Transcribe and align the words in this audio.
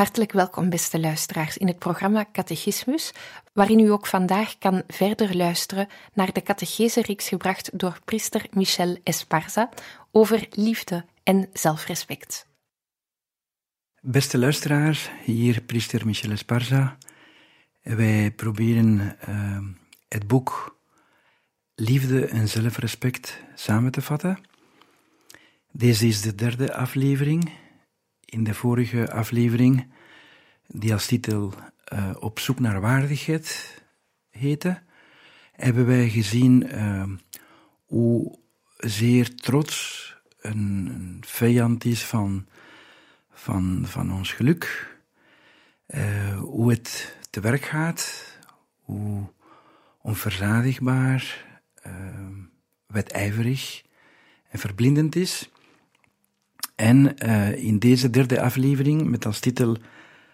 Hartelijk 0.00 0.32
welkom, 0.32 0.70
beste 0.70 1.00
luisteraars, 1.00 1.56
in 1.56 1.66
het 1.66 1.78
programma 1.78 2.26
Catechismus, 2.32 3.12
waarin 3.52 3.78
u 3.78 3.90
ook 3.90 4.06
vandaag 4.06 4.58
kan 4.58 4.82
verder 4.86 5.36
luisteren 5.36 5.88
naar 6.14 6.32
de 6.32 6.42
catechese-reeks 6.42 7.28
gebracht 7.28 7.78
door 7.78 7.98
priester 8.04 8.46
Michel 8.50 8.98
Esparza 9.04 9.68
over 10.10 10.46
liefde 10.50 11.04
en 11.22 11.48
zelfrespect. 11.52 12.46
Beste 14.00 14.38
luisteraars, 14.38 15.10
hier 15.24 15.62
priester 15.62 16.06
Michel 16.06 16.30
Esparza. 16.30 16.96
Wij 17.82 18.30
proberen 18.30 19.16
uh, 19.28 19.58
het 20.08 20.26
boek 20.26 20.78
Liefde 21.74 22.26
en 22.26 22.48
Zelfrespect 22.48 23.42
samen 23.54 23.90
te 23.90 24.02
vatten. 24.02 24.38
Deze 25.72 26.06
is 26.06 26.20
de 26.20 26.34
derde 26.34 26.74
aflevering 26.74 27.59
in 28.30 28.44
de 28.44 28.54
vorige 28.54 29.12
aflevering, 29.12 29.86
die 30.66 30.92
als 30.92 31.06
titel 31.06 31.54
uh, 31.92 32.10
Op 32.18 32.38
zoek 32.38 32.60
naar 32.60 32.80
waardigheid 32.80 33.78
heette, 34.30 34.82
hebben 35.52 35.86
wij 35.86 36.08
gezien 36.08 36.66
uh, 36.66 37.04
hoe 37.86 38.38
zeer 38.76 39.34
trots 39.34 40.14
een, 40.40 40.90
een, 40.94 41.22
vijand 41.26 41.84
is 41.84 42.04
van, 42.04 42.46
van, 43.30 43.82
van 43.86 44.12
ons 44.12 44.32
geluk. 44.32 44.88
Uh, 45.86 46.38
hoe 46.38 46.70
het 46.70 47.16
te 47.30 47.40
werk 47.40 47.64
gaat, 47.64 48.24
hoe 48.80 49.22
onverzadigbaar, 50.02 51.48
wedijverig 52.86 53.82
en 54.48 54.58
verblindend 54.58 55.16
is. 55.16 55.50
En 56.80 57.14
uh, 57.24 57.64
in 57.64 57.78
deze 57.78 58.10
derde 58.10 58.40
aflevering, 58.40 59.04
met 59.08 59.26
als 59.26 59.40
titel 59.40 59.76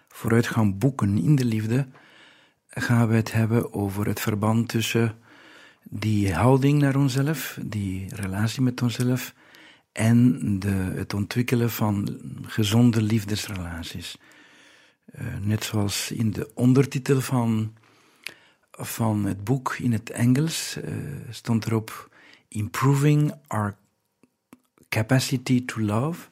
Vooruitgang 0.08 0.78
boeken 0.78 1.18
in 1.18 1.36
de 1.36 1.44
liefde, 1.44 1.86
gaan 2.68 3.08
we 3.08 3.14
het 3.14 3.32
hebben 3.32 3.72
over 3.72 4.06
het 4.06 4.20
verband 4.20 4.68
tussen 4.68 5.18
die 5.82 6.34
houding 6.34 6.80
naar 6.80 6.96
onszelf, 6.96 7.58
die 7.62 8.14
relatie 8.14 8.62
met 8.62 8.82
onszelf, 8.82 9.34
en 9.92 10.38
de, 10.58 10.68
het 10.94 11.14
ontwikkelen 11.14 11.70
van 11.70 12.20
gezonde 12.42 13.02
liefdesrelaties. 13.02 14.18
Uh, 15.20 15.26
net 15.40 15.64
zoals 15.64 16.10
in 16.10 16.30
de 16.30 16.50
ondertitel 16.54 17.20
van, 17.20 17.74
van 18.70 19.24
het 19.24 19.44
boek 19.44 19.76
in 19.78 19.92
het 19.92 20.10
Engels 20.10 20.76
uh, 20.76 20.94
stond 21.30 21.66
erop 21.66 22.10
Improving 22.48 23.34
Our 23.46 23.76
Capacity 24.88 25.64
to 25.64 25.80
Love. 25.80 26.28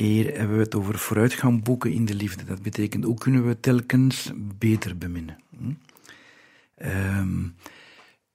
Hier 0.00 0.36
hebben 0.36 0.56
we 0.56 0.62
het 0.62 0.74
over 0.74 0.98
vooruitgang 0.98 1.62
boeken 1.62 1.92
in 1.92 2.04
de 2.04 2.14
liefde. 2.14 2.44
Dat 2.44 2.62
betekent 2.62 3.04
hoe 3.04 3.18
kunnen 3.18 3.46
we 3.46 3.60
telkens 3.60 4.32
beter 4.58 4.98
beminnen. 4.98 5.38
Hm? 5.58 5.72
Um, 7.18 7.54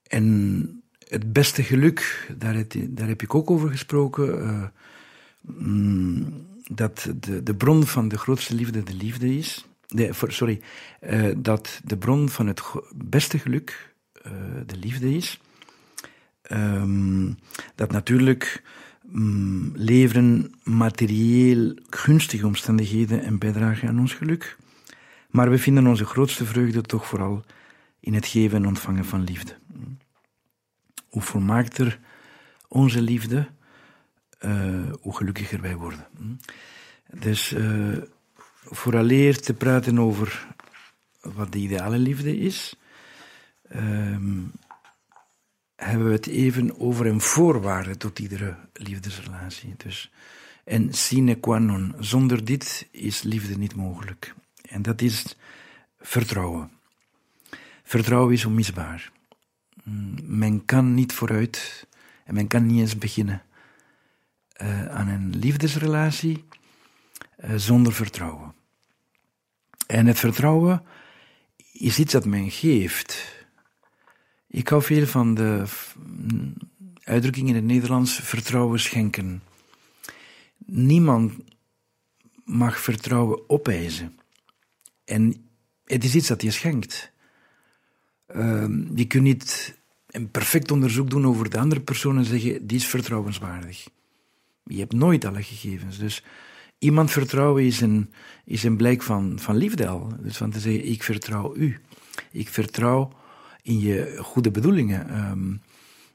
en 0.08 0.84
het 1.08 1.34
beste 1.34 1.64
geluk, 1.64 2.30
daar, 2.38 2.64
daar, 2.90 3.08
heb 3.08 3.22
ik 3.22 3.36
ook 3.36 3.52
over 3.52 3.70
gesproken. 3.70 4.42
Uh, 4.42 4.64
mm, 5.42 6.48
dat 6.72 7.10
de, 7.20 7.44
de 7.44 7.56
bron 7.56 7.86
van 7.86 8.08
de 8.08 8.18
grootste 8.18 8.56
liefde 8.56 8.84
de 8.84 8.96
liefde 8.96 9.38
is. 9.38 9.66
For, 10.14 10.32
sorry, 10.32 10.62
uh, 11.10 11.34
dat 11.38 11.82
de 11.84 11.98
bron 11.98 12.30
van 12.30 12.48
het 12.48 12.62
beste 12.96 13.40
geluk 13.40 13.94
uh, 14.26 14.32
de 14.66 14.78
liefde 14.78 15.16
is. 15.16 15.40
Um, 16.52 17.38
dat 17.76 17.92
natuurlijk 17.92 18.64
mm, 19.08 19.72
leveren 19.76 20.54
materieel 20.64 21.76
gunstige 21.90 22.46
omstandigheden 22.46 23.24
en 23.24 23.38
bijdragen 23.38 23.88
aan 23.88 24.00
ons 24.00 24.14
geluk. 24.14 24.58
Maar 25.30 25.50
we 25.50 25.58
vinden 25.58 25.88
onze 25.88 26.06
grootste 26.06 26.46
vreugde 26.46 26.82
toch 26.82 27.08
vooral 27.08 27.44
in 28.00 28.14
het 28.14 28.26
geven 28.26 28.58
en 28.58 28.68
ontvangen 28.68 29.06
van 29.06 29.24
liefde. 29.24 29.58
Hoe 31.10 31.22
volmaakter 31.22 32.00
onze 32.68 33.02
liefde, 33.02 33.48
uh, 34.46 34.92
hoe 35.02 35.16
gelukkiger 35.16 35.62
wij 35.62 35.76
worden. 35.76 36.08
Dus 37.20 37.54
uh, 37.54 37.98
vooraleer 38.64 39.40
te 39.40 39.54
praten 39.54 40.00
over 40.00 40.48
wat 41.22 41.52
de 41.52 41.58
ideale 41.58 41.98
liefde 41.98 42.38
is, 42.38 42.76
uh, 43.76 44.18
hebben 45.96 46.14
we 46.14 46.20
het 46.20 46.28
even 46.28 46.80
over 46.80 47.06
een 47.06 47.22
voorwaarde 47.22 47.98
tot 47.98 48.20
iedere 48.20 48.56
liefdesrelatie. 48.74 49.74
Dus, 49.78 50.12
en 50.64 50.94
sine 50.94 51.36
qua 51.36 51.58
non. 51.58 51.96
Zonder 52.00 52.46
dit 52.46 52.88
is 52.92 53.22
liefde 53.22 53.58
niet 53.58 53.76
mogelijk. 53.76 54.34
En 54.70 54.82
dat 54.82 55.02
is 55.02 55.36
vertrouwen. 56.00 56.72
Vertrouwen 57.84 58.34
is 58.34 58.46
onmisbaar. 58.46 59.12
Mm, 59.84 60.16
men 60.24 60.66
kan 60.66 60.94
niet 60.94 61.14
vooruit 61.14 61.88
en 62.26 62.34
men 62.34 62.48
kan 62.48 62.66
niet 62.66 62.80
eens 62.80 62.98
beginnen 62.98 63.44
uh, 64.62 64.88
aan 64.88 65.08
een 65.08 65.36
liefdesrelatie 65.36 66.46
uh, 67.44 67.56
zonder 67.56 67.94
vertrouwen. 67.94 68.54
En 69.88 70.06
het 70.06 70.20
vertrouwen 70.20 70.84
is 71.72 72.00
iets 72.00 72.12
dat 72.12 72.26
men 72.26 72.52
geeft. 72.52 73.45
Ik 74.56 74.68
hou 74.68 74.82
veel 74.82 75.06
van 75.06 75.34
de 75.34 75.64
uitdrukking 77.04 77.50
in 77.50 77.56
het 77.56 77.64
Nederlands 77.64 78.20
vertrouwen 78.20 78.80
schenken. 78.80 79.44
Niemand 80.66 81.34
mag 82.44 82.80
vertrouwen 82.80 83.50
opeisen. 83.50 84.20
En 85.06 85.48
het 85.86 86.04
is 86.04 86.16
iets 86.16 86.28
dat 86.28 86.42
je 86.42 86.52
schenkt. 86.52 87.12
Uh, 88.36 88.68
je 88.96 89.06
kunt 89.06 89.24
niet 89.24 89.78
een 90.08 90.32
perfect 90.32 90.72
onderzoek 90.72 91.10
doen 91.10 91.28
over 91.28 91.50
de 91.50 91.60
andere 91.60 91.82
persoon 91.82 92.18
en 92.18 92.26
zeggen, 92.26 92.68
die 92.68 92.78
is 92.78 92.88
vertrouwenswaardig. 92.88 93.88
Je 94.64 94.80
hebt 94.80 94.94
nooit 94.94 95.26
alle 95.26 95.44
gegevens. 95.44 95.98
Dus 95.98 96.24
iemand 96.80 97.12
vertrouwen 97.12 97.64
is 97.64 97.82
een, 97.82 98.14
is 98.46 98.64
een 98.64 98.78
blijk 98.78 99.02
van, 99.02 99.40
van 99.40 99.56
liefde 99.56 99.88
al. 99.88 100.12
Dus 100.20 100.38
van 100.38 100.52
te 100.52 100.60
zeggen, 100.60 100.86
ik 100.86 101.04
vertrouw 101.04 101.56
u. 101.56 101.80
Ik 102.32 102.50
vertrouw 102.50 103.24
in 103.66 103.80
je 103.80 104.18
goede 104.22 104.52
bedoelingen. 104.52 105.30
Um, 105.30 105.62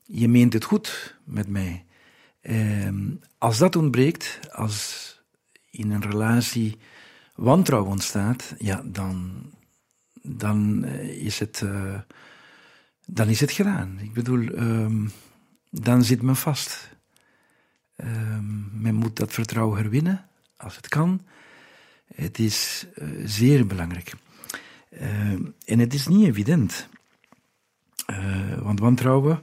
je 0.04 0.28
meent 0.28 0.52
het 0.52 0.64
goed 0.64 1.16
met 1.24 1.48
mij. 1.48 1.84
Um, 2.42 3.20
als 3.38 3.58
dat 3.58 3.76
ontbreekt, 3.76 4.38
als 4.52 5.18
in 5.70 5.90
een 5.90 6.02
relatie 6.02 6.78
wantrouwen 7.34 7.90
ontstaat, 7.90 8.54
ja, 8.58 8.82
dan, 8.84 9.42
dan 10.22 10.84
eh, 10.84 11.24
is 11.24 11.38
het, 11.38 11.60
uh, 11.64 11.98
dan 13.06 13.28
is 13.28 13.40
het 13.40 13.52
gedaan. 13.52 13.98
Ik 14.00 14.12
bedoel, 14.12 14.40
um, 14.58 15.10
dan 15.70 16.04
zit 16.04 16.22
men 16.22 16.36
vast. 16.36 16.88
men 18.72 18.94
moet 18.94 19.16
dat 19.16 19.32
vertrouwen 19.32 19.78
herwinnen, 19.78 20.26
als 20.56 20.76
het 20.76 20.88
kan. 20.88 21.26
Het 22.14 22.38
is 22.38 22.86
uh, 22.98 23.22
zeer 23.24 23.66
belangrijk. 23.66 24.12
en 25.64 25.78
het 25.78 25.94
is 25.94 26.06
niet 26.06 26.26
evident. 26.26 26.88
Uh, 28.10 28.58
want 28.58 28.80
wantrouwen, 28.80 29.42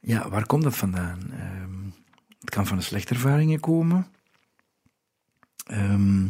ja, 0.00 0.28
waar 0.28 0.46
komt 0.46 0.62
dat 0.62 0.76
vandaan? 0.76 1.20
Uh, 1.32 1.94
het 2.40 2.50
kan 2.50 2.66
van 2.66 2.76
de 2.76 2.82
slechte 2.82 3.14
ervaringen 3.14 3.60
komen. 3.60 4.06
Ehm, 5.66 6.26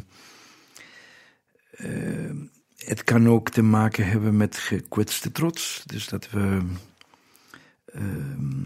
eh, 1.70 2.30
het 2.76 3.04
kan 3.04 3.28
ook 3.28 3.50
te 3.50 3.62
maken 3.62 4.06
hebben 4.06 4.36
met 4.36 4.56
gekwetste 4.56 5.32
trots. 5.32 5.82
Dus 5.86 6.08
dat 6.08 6.30
we, 6.30 6.60
ehm, 7.84 8.62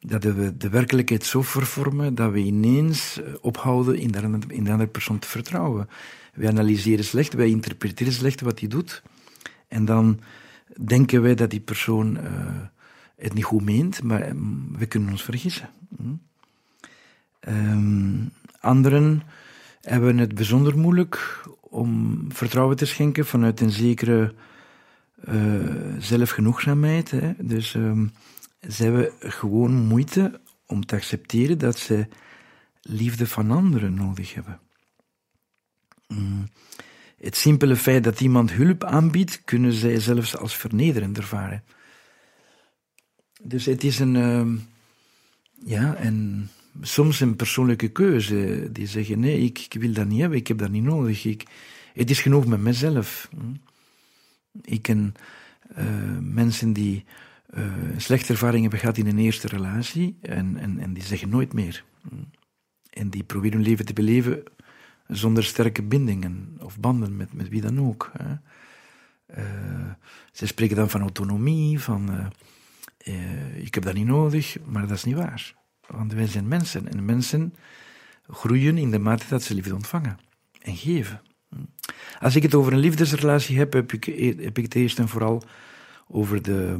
dat 0.00 0.24
we 0.24 0.56
de 0.56 0.68
werkelijkheid 0.68 1.24
zo 1.24 1.42
vervormen 1.42 2.14
dat 2.14 2.32
we 2.32 2.38
ineens 2.38 3.20
ophouden 3.40 3.98
in 3.98 4.10
de, 4.10 4.38
in 4.48 4.64
de 4.64 4.70
andere 4.70 4.90
persoon 4.90 5.18
te 5.18 5.28
vertrouwen. 5.28 5.88
Wij 6.34 6.48
analyseren 6.48 7.04
slecht, 7.04 7.34
wij 7.34 7.48
interpreteren 7.48 8.12
slecht 8.12 8.40
wat 8.40 8.60
hij 8.60 8.68
doet. 8.68 9.02
En 9.68 9.84
dan 9.84 10.20
denken 10.84 11.22
wij 11.22 11.34
dat 11.34 11.50
die 11.50 11.60
persoon 11.60 12.16
uh, 12.16 12.22
het 13.16 13.34
niet 13.34 13.44
goed 13.44 13.62
meent, 13.62 14.02
maar 14.02 14.28
um, 14.28 14.78
we 14.78 14.86
kunnen 14.86 15.10
ons 15.10 15.22
vergissen. 15.22 15.70
Um, 17.48 18.30
anderen 18.60 19.22
hebben 19.80 20.18
het 20.18 20.34
bijzonder 20.34 20.78
moeilijk 20.78 21.44
om 21.60 22.24
vertrouwen 22.28 22.76
te 22.76 22.86
schenken 22.86 23.26
vanuit 23.26 23.60
een 23.60 23.70
zekere 23.70 24.34
uh, 25.28 25.94
zelfgenoegzaamheid. 25.98 27.10
Hè. 27.10 27.32
Dus 27.38 27.74
um, 27.74 28.12
ze 28.68 28.82
hebben 28.82 29.10
gewoon 29.18 29.72
moeite 29.72 30.40
om 30.66 30.86
te 30.86 30.94
accepteren 30.94 31.58
dat 31.58 31.78
ze 31.78 32.06
liefde 32.80 33.26
van 33.26 33.50
anderen 33.50 33.94
nodig 33.94 34.34
hebben. 34.34 34.60
Mm. 36.08 36.48
Het 37.16 37.36
simpele 37.36 37.76
feit 37.76 38.04
dat 38.04 38.20
iemand 38.20 38.52
hulp 38.52 38.84
aanbiedt, 38.84 39.42
kunnen 39.44 39.72
zij 39.72 40.00
zelfs 40.00 40.36
als 40.36 40.56
vernederend 40.56 41.18
ervaren. 41.18 41.64
Dus 43.42 43.64
het 43.64 43.84
is 43.84 43.98
een, 43.98 44.14
uh, 44.14 44.60
ja, 45.64 45.94
en 45.94 46.48
soms 46.80 47.20
een 47.20 47.36
persoonlijke 47.36 47.88
keuze. 47.88 48.68
Die 48.72 48.86
zeggen, 48.86 49.20
nee, 49.20 49.40
ik, 49.40 49.58
ik, 49.58 49.80
wil 49.80 49.92
dat 49.92 50.06
niet 50.06 50.20
hebben, 50.20 50.38
ik 50.38 50.46
heb 50.46 50.58
dat 50.58 50.70
niet 50.70 50.82
nodig. 50.82 51.24
Ik, 51.24 51.44
het 51.94 52.10
is 52.10 52.20
genoeg 52.20 52.46
met 52.46 52.60
mezelf. 52.60 53.30
Ik 54.62 54.82
ken 54.82 55.14
uh, 55.78 55.84
mensen 56.20 56.72
die 56.72 57.04
uh, 57.54 57.64
slechte 57.96 58.32
ervaringen 58.32 58.62
hebben 58.62 58.78
gehad 58.78 58.96
in 58.96 59.06
een 59.06 59.18
eerste 59.18 59.48
relatie 59.48 60.18
en, 60.20 60.56
en, 60.56 60.78
en 60.78 60.92
die 60.92 61.02
zeggen 61.02 61.28
nooit 61.28 61.52
meer. 61.52 61.84
En 62.90 63.10
die 63.10 63.22
proberen 63.22 63.56
hun 63.56 63.66
leven 63.66 63.84
te 63.84 63.92
beleven 63.92 64.42
zonder 65.08 65.44
sterke 65.44 65.82
bindingen 65.82 66.56
of 66.58 66.78
banden 66.78 67.16
met, 67.16 67.32
met 67.32 67.48
wie 67.48 67.60
dan 67.60 67.80
ook. 67.80 68.10
Hè. 68.18 68.34
Uh, 69.38 69.90
ze 70.32 70.46
spreken 70.46 70.76
dan 70.76 70.90
van 70.90 71.00
autonomie, 71.00 71.80
van 71.80 72.10
uh, 72.10 72.26
uh, 73.04 73.56
ik 73.64 73.74
heb 73.74 73.84
dat 73.84 73.94
niet 73.94 74.06
nodig, 74.06 74.56
maar 74.64 74.86
dat 74.86 74.96
is 74.96 75.04
niet 75.04 75.14
waar. 75.14 75.54
Want 75.86 76.12
wij 76.12 76.26
zijn 76.26 76.48
mensen 76.48 76.88
en 76.88 77.04
mensen 77.04 77.54
groeien 78.26 78.78
in 78.78 78.90
de 78.90 78.98
mate 78.98 79.24
dat 79.28 79.42
ze 79.42 79.54
liefde 79.54 79.74
ontvangen 79.74 80.18
en 80.62 80.76
geven. 80.76 81.20
Als 82.20 82.36
ik 82.36 82.42
het 82.42 82.54
over 82.54 82.72
een 82.72 82.78
liefdesrelatie 82.78 83.58
heb, 83.58 83.72
heb 83.72 83.92
ik, 83.92 84.04
heb 84.40 84.58
ik 84.58 84.64
het 84.64 84.74
eerst 84.74 84.98
en 84.98 85.08
vooral 85.08 85.42
over 86.08 86.42
de 86.42 86.76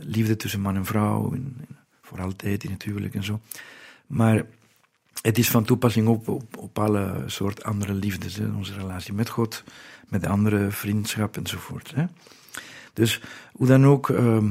liefde 0.00 0.36
tussen 0.36 0.60
man 0.60 0.76
en 0.76 0.84
vrouw, 0.84 1.32
en, 1.32 1.56
voor 2.02 2.20
altijd 2.20 2.64
in 2.64 2.70
het 2.70 2.82
huwelijk 2.82 3.14
en 3.14 3.24
zo. 3.24 3.40
Maar 4.06 4.44
het 5.22 5.38
is 5.38 5.50
van 5.50 5.64
toepassing 5.64 6.08
op, 6.08 6.28
op, 6.58 6.78
alle 6.78 7.22
soort 7.26 7.64
andere 7.64 7.92
liefdes. 7.92 8.36
Hè? 8.36 8.48
Onze 8.48 8.74
relatie 8.74 9.12
met 9.12 9.28
God, 9.28 9.64
met 10.08 10.22
de 10.22 10.28
andere 10.28 10.70
vriendschap 10.70 11.36
enzovoort. 11.36 11.92
Hè? 11.94 12.04
Dus 12.92 13.20
hoe 13.52 13.66
dan 13.66 13.86
ook, 13.86 14.08
uh, 14.08 14.42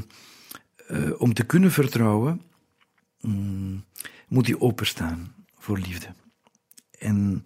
uh, 0.92 1.22
om 1.22 1.34
te 1.34 1.44
kunnen 1.44 1.72
vertrouwen, 1.72 2.42
um, 3.22 3.84
moet 4.28 4.48
hij 4.48 4.60
openstaan 4.60 5.34
voor 5.58 5.78
liefde. 5.78 6.08
En, 7.00 7.42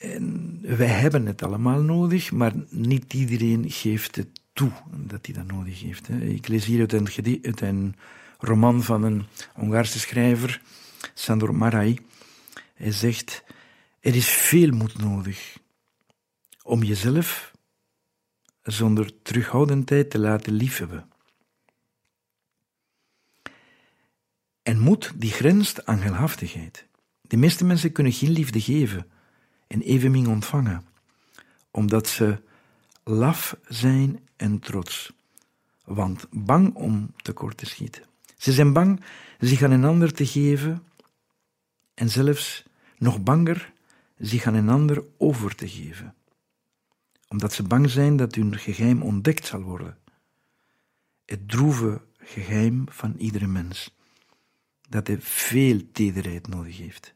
en 0.00 0.60
wij 0.62 0.86
hebben 0.86 1.26
het 1.26 1.42
allemaal 1.42 1.80
nodig, 1.80 2.32
maar 2.32 2.52
niet 2.68 3.14
iedereen 3.14 3.70
geeft 3.70 4.16
het 4.16 4.40
toe 4.52 4.70
dat 4.96 5.26
hij 5.26 5.34
dat 5.34 5.46
nodig 5.46 5.80
heeft. 5.80 6.06
Hè? 6.06 6.20
Ik 6.20 6.48
lees 6.48 6.64
hier 6.64 6.80
uit 6.80 6.92
een, 6.92 7.08
uit 7.42 7.60
een 7.60 7.94
roman 8.38 8.82
van 8.82 9.02
een 9.02 9.24
Hongaarse 9.54 9.98
schrijver, 9.98 10.62
Sandor 11.14 11.54
Marai. 11.54 11.98
Hij 12.80 12.92
zegt, 12.92 13.44
er 14.00 14.14
is 14.14 14.28
veel 14.28 14.70
moed 14.70 14.98
nodig 14.98 15.58
om 16.62 16.82
jezelf 16.82 17.52
zonder 18.62 19.22
terughoudendheid 19.22 20.10
te 20.10 20.18
laten 20.18 20.52
liefhebben. 20.52 21.08
En 24.62 24.78
moed 24.78 25.12
die 25.16 25.30
grenst 25.30 25.86
aan 25.86 25.98
geilhaftigheid. 25.98 26.86
De 27.20 27.36
meeste 27.36 27.64
mensen 27.64 27.92
kunnen 27.92 28.12
geen 28.12 28.30
liefde 28.30 28.60
geven 28.60 29.10
en 29.66 29.80
evenmin 29.80 30.28
ontvangen, 30.28 30.86
omdat 31.70 32.08
ze 32.08 32.42
laf 33.04 33.56
zijn 33.68 34.28
en 34.36 34.58
trots, 34.58 35.12
want 35.84 36.26
bang 36.30 36.74
om 36.74 37.14
tekort 37.16 37.56
te 37.56 37.66
schieten. 37.66 38.04
Ze 38.36 38.52
zijn 38.52 38.72
bang 38.72 39.00
zich 39.38 39.62
aan 39.62 39.70
een 39.70 39.84
ander 39.84 40.12
te 40.12 40.26
geven 40.26 40.84
en 41.94 42.10
zelfs 42.10 42.68
nog 43.00 43.22
banger 43.22 43.72
zich 44.18 44.46
aan 44.46 44.54
een 44.54 44.68
ander 44.68 45.04
over 45.18 45.54
te 45.54 45.68
geven, 45.68 46.14
omdat 47.28 47.52
ze 47.52 47.62
bang 47.62 47.90
zijn 47.90 48.16
dat 48.16 48.34
hun 48.34 48.58
geheim 48.58 49.02
ontdekt 49.02 49.46
zal 49.46 49.62
worden. 49.62 49.98
Het 51.24 51.48
droeve 51.48 52.00
geheim 52.18 52.84
van 52.88 53.14
iedere 53.18 53.46
mens, 53.46 53.96
dat 54.88 55.06
hij 55.06 55.20
veel 55.20 55.90
tederheid 55.92 56.48
nodig 56.48 56.76
heeft, 56.76 57.14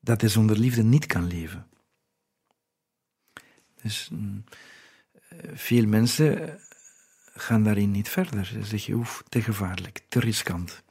dat 0.00 0.20
hij 0.20 0.30
zonder 0.30 0.58
liefde 0.58 0.82
niet 0.82 1.06
kan 1.06 1.26
leven. 1.26 1.66
Dus 3.82 4.08
mm, 4.08 4.44
veel 5.54 5.86
mensen 5.86 6.58
gaan 7.34 7.64
daarin 7.64 7.90
niet 7.90 8.08
verder. 8.08 8.46
Ze 8.46 8.64
zeggen, 8.64 8.94
oef, 8.94 9.22
te 9.28 9.42
gevaarlijk, 9.42 10.02
te 10.08 10.20
riskant. 10.20 10.82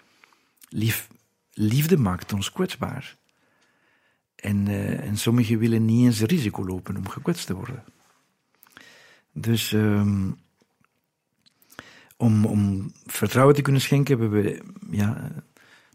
Lief, 0.69 1.07
liefde 1.53 1.97
maakt 1.97 2.33
ons 2.33 2.51
kwetsbaar. 2.51 3.17
En, 4.45 4.67
uh, 4.67 5.07
en 5.07 5.17
sommigen 5.17 5.59
willen 5.59 5.85
niet 5.85 6.05
eens 6.05 6.21
risico 6.21 6.65
lopen 6.65 6.97
om 6.97 7.09
gekwetst 7.09 7.45
te 7.45 7.53
worden. 7.53 7.83
Dus 9.31 9.71
um, 9.71 10.37
om, 12.17 12.45
om 12.45 12.91
vertrouwen 13.05 13.55
te 13.55 13.61
kunnen 13.61 13.81
schenken 13.81 14.19
hebben 14.19 14.43
we 14.43 14.61
ja, 14.89 15.31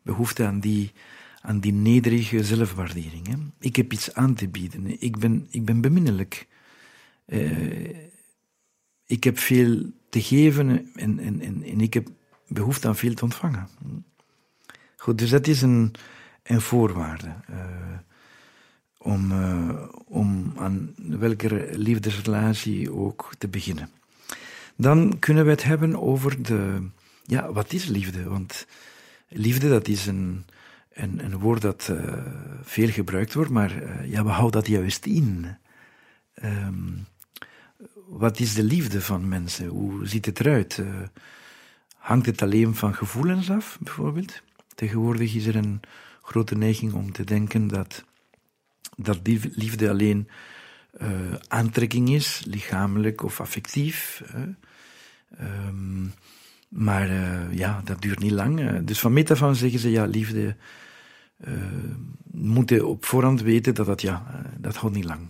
behoefte 0.03 0.47
aan 0.47 0.61
die, 0.61 0.93
aan 1.41 1.61
die 1.61 1.73
nederige 1.73 2.45
zelfwaardering. 2.45 3.27
Hè. 3.27 3.35
Ik 3.59 3.77
heb 3.77 3.93
iets 3.93 4.15
aan 4.15 4.35
te 4.35 4.49
bieden. 4.49 5.03
Ik 5.03 5.19
ben, 5.19 5.47
ik 5.51 5.65
ben 5.65 5.81
beminnelijk. 5.81 6.47
Uh, 7.27 7.97
ik 9.07 9.25
heb 9.25 9.39
veel 9.39 9.93
te 10.09 10.23
geven 10.23 10.69
en, 10.95 11.19
en, 11.19 11.41
en, 11.41 11.63
en 11.63 11.81
ik 11.81 11.95
heb 11.95 12.09
behoefte 12.49 12.89
aan 12.89 12.97
veel 12.97 13.15
te 13.15 13.25
ontvangen. 13.25 13.69
Goed, 14.97 15.19
dus 15.19 15.31
dat 15.31 15.47
is 15.47 15.63
een, 15.63 15.95
een 16.43 16.61
voorwaarde. 16.61 17.35
Uh, 17.51 17.99
om, 19.03 19.33
uh, 19.33 19.83
om 20.07 20.53
aan 20.57 20.95
welke 20.97 21.69
liefdesrelatie 21.73 22.93
ook 22.93 23.33
te 23.39 23.49
beginnen. 23.49 23.91
Dan 24.77 25.19
kunnen 25.19 25.45
we 25.45 25.51
het 25.51 25.63
hebben 25.63 26.01
over 26.01 26.43
de, 26.43 26.89
ja, 27.25 27.53
wat 27.53 27.73
is 27.73 27.85
liefde? 27.85 28.29
Want 28.29 28.67
liefde, 29.29 29.69
dat 29.69 29.89
is 29.89 30.07
een, 30.07 30.45
een, 30.93 31.25
een 31.25 31.39
woord 31.39 31.63
dat 31.63 31.89
uh, 31.91 32.13
veel 32.63 32.89
gebruikt 32.89 33.35
wordt, 33.35 33.51
maar 33.51 33.83
uh, 33.83 34.11
ja, 34.11 34.25
we 34.25 34.31
houden 34.31 34.61
dat 34.61 34.71
juist 34.71 35.07
in. 35.07 35.57
Um, 36.45 37.07
wat 38.07 38.41
is 38.41 38.55
de 38.55 38.63
liefde 38.63 39.01
van 39.01 39.29
mensen? 39.29 39.67
Hoe 39.67 40.07
ziet 40.07 40.27
het 40.27 40.41
eruit? 40.41 40.83
hangt 41.97 42.27
het 42.27 42.43
alleen 42.43 42.75
van 42.75 42.95
gevoelens 42.95 43.51
af, 43.51 43.79
bijvoorbeeld? 43.81 44.43
Tegenwoordig 44.75 45.35
is 45.35 45.47
er 45.47 45.57
een 45.57 45.81
grote 46.23 46.57
neiging 46.57 46.93
om 46.93 47.13
te 47.13 47.25
denken 47.25 47.69
dat 47.69 48.05
dat 48.97 49.21
liefde 49.55 49.91
alleen 49.91 50.29
uh, 51.01 51.09
aantrekking 51.49 52.11
is, 52.11 52.43
lichamelijk 52.47 53.23
of 53.23 53.41
affectief. 53.41 54.23
Um, 55.41 56.13
maar 56.69 57.11
uh, 57.11 57.53
ja, 57.53 57.81
dat 57.85 58.03
duurt 58.03 58.19
niet 58.19 58.31
lang. 58.31 58.85
Dus 58.85 59.01
van 59.01 59.13
meet 59.13 59.31
af 59.31 59.43
aan 59.43 59.57
zeggen 59.57 59.81
ze, 59.81 59.91
ja, 59.91 60.05
liefde 60.05 60.57
uh, 61.45 61.55
moeten 62.31 62.87
op 62.87 63.05
voorhand 63.05 63.41
weten 63.43 63.75
dat 63.75 63.87
dat, 63.87 64.01
ja, 64.01 64.43
dat 64.59 64.77
houdt 64.77 64.97
niet 64.97 65.05
lang 65.05 65.29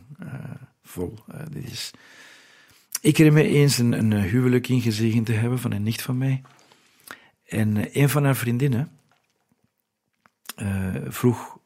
vol. 0.83 1.19
dit 1.51 1.71
is... 1.71 1.91
Ik 3.01 3.17
herinner 3.17 3.43
me 3.43 3.49
eens 3.49 3.79
een, 3.79 3.93
een 3.93 4.13
huwelijk 4.13 4.69
ingezegend 4.69 5.27
te 5.27 5.33
hebben 5.33 5.59
van 5.59 5.73
een 5.73 5.83
nicht 5.83 6.03
van 6.03 6.19
mij. 6.19 6.43
En 7.47 7.99
een 7.99 8.09
van 8.09 8.25
haar 8.25 8.37
vriendinnen 8.37 8.91
vroeg 11.09 11.60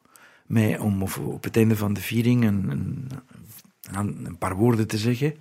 mij 0.55 0.79
om 0.79 1.03
op 1.03 1.45
het 1.45 1.57
einde 1.57 1.77
van 1.77 1.93
de 1.93 2.01
viering 2.01 2.45
een, 2.45 2.71
een, 2.71 4.27
een, 4.27 4.39
paar 4.39 4.57
woorden 4.57 4.87
te 4.87 4.99
zeggen. 4.99 5.35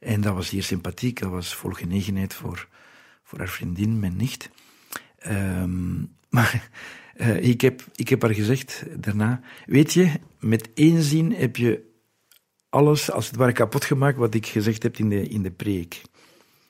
En 0.00 0.20
dat 0.20 0.34
was 0.34 0.50
hier 0.50 0.62
sympathiek, 0.62 1.20
dat 1.20 1.30
was 1.30 1.54
vol 1.54 1.70
genegenheid 1.70 2.34
voor, 2.34 2.68
voor 3.22 3.38
haar 3.38 3.48
vriendin, 3.48 4.00
mijn 4.00 4.16
nicht. 4.16 4.50
Um, 5.26 6.12
maar 6.28 6.70
Uh, 7.16 7.42
ik, 7.42 7.60
heb, 7.60 7.84
ik 7.94 8.08
heb 8.08 8.22
haar 8.22 8.34
gezegd 8.34 8.84
daarna, 8.98 9.40
weet 9.66 9.92
je, 9.92 10.12
met 10.38 10.68
één 10.74 11.02
zin 11.02 11.32
heb 11.32 11.56
je 11.56 11.92
alles 12.68 13.10
als 13.10 13.26
het 13.26 13.36
ware 13.36 13.52
kapot 13.52 13.84
gemaakt 13.84 14.16
wat 14.16 14.34
ik 14.34 14.46
gezegd 14.46 14.82
heb 14.82 14.96
in 14.96 15.08
de, 15.08 15.28
in 15.28 15.42
de 15.42 15.50
preek. 15.50 16.02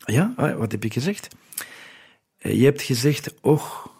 Ja, 0.04 0.32
ah, 0.36 0.58
wat 0.58 0.72
heb 0.72 0.84
ik 0.84 0.92
gezegd? 0.92 1.28
Uh, 2.42 2.54
je 2.58 2.64
hebt 2.64 2.82
gezegd, 2.82 3.40
och, 3.40 3.93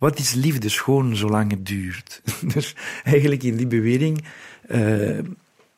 wat 0.00 0.18
is 0.18 0.34
liefde 0.34 0.68
schoon 0.68 1.16
zolang 1.16 1.50
het 1.50 1.66
duurt? 1.66 2.22
dus 2.54 2.74
eigenlijk 3.04 3.42
in 3.42 3.56
die 3.56 3.66
bewering 3.66 4.24
uh, 4.70 5.18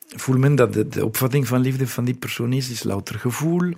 voelt 0.07 0.39
men 0.39 0.55
dat 0.55 0.73
de, 0.73 0.89
de, 0.89 1.05
opvatting 1.05 1.47
van 1.47 1.61
liefde 1.61 1.87
van 1.87 2.05
die 2.05 2.15
persoon 2.15 2.53
is, 2.53 2.71
is 2.71 2.83
louter 2.83 3.19
gevoel, 3.19 3.73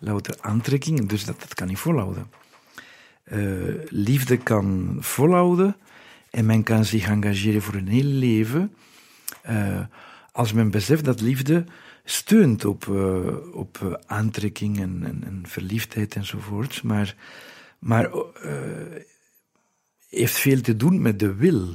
louter 0.00 0.36
aantrekking, 0.40 1.08
dus 1.08 1.24
dat, 1.24 1.40
dat 1.40 1.54
kan 1.54 1.66
niet 1.66 1.78
volhouden. 1.78 2.30
Uh, 3.32 3.74
liefde 3.88 4.36
kan 4.36 4.96
volhouden 5.00 5.76
en 6.30 6.46
men 6.46 6.62
kan 6.62 6.84
zich 6.84 7.08
engageren 7.08 7.62
voor 7.62 7.74
een 7.74 7.88
heel 7.88 8.02
leven 8.02 8.74
uh, 9.50 9.80
als 10.32 10.52
men 10.52 10.70
beseft 10.70 11.04
dat 11.04 11.20
liefde 11.20 11.64
steunt 12.04 12.64
op, 12.64 12.88
op 13.52 14.00
aantrekking 14.06 14.80
en, 14.80 15.00
en, 15.04 15.22
en, 15.24 15.42
verliefdheid 15.46 16.14
enzovoort, 16.14 16.82
maar, 16.82 17.16
maar 17.78 18.10
heeft 20.10 20.36
veel 20.36 20.60
te 20.60 20.76
doen 20.76 21.02
met 21.02 21.18
de 21.18 21.34
wil. 21.34 21.74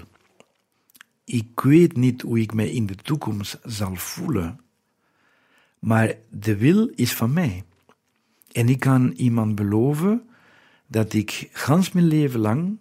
Ik 1.23 1.59
weet 1.59 1.95
niet 1.95 2.21
hoe 2.21 2.39
ik 2.39 2.53
mij 2.53 2.69
in 2.69 2.85
de 2.85 2.95
toekomst 2.95 3.59
zal 3.63 3.95
voelen, 3.95 4.59
maar 5.79 6.15
de 6.29 6.57
wil 6.57 6.91
is 6.95 7.13
van 7.13 7.33
mij. 7.33 7.63
En 8.51 8.69
ik 8.69 8.79
kan 8.79 9.11
iemand 9.11 9.55
beloven 9.55 10.29
dat 10.87 11.13
ik 11.13 11.49
gans 11.51 11.91
mijn 11.91 12.07
leven 12.07 12.39
lang, 12.39 12.77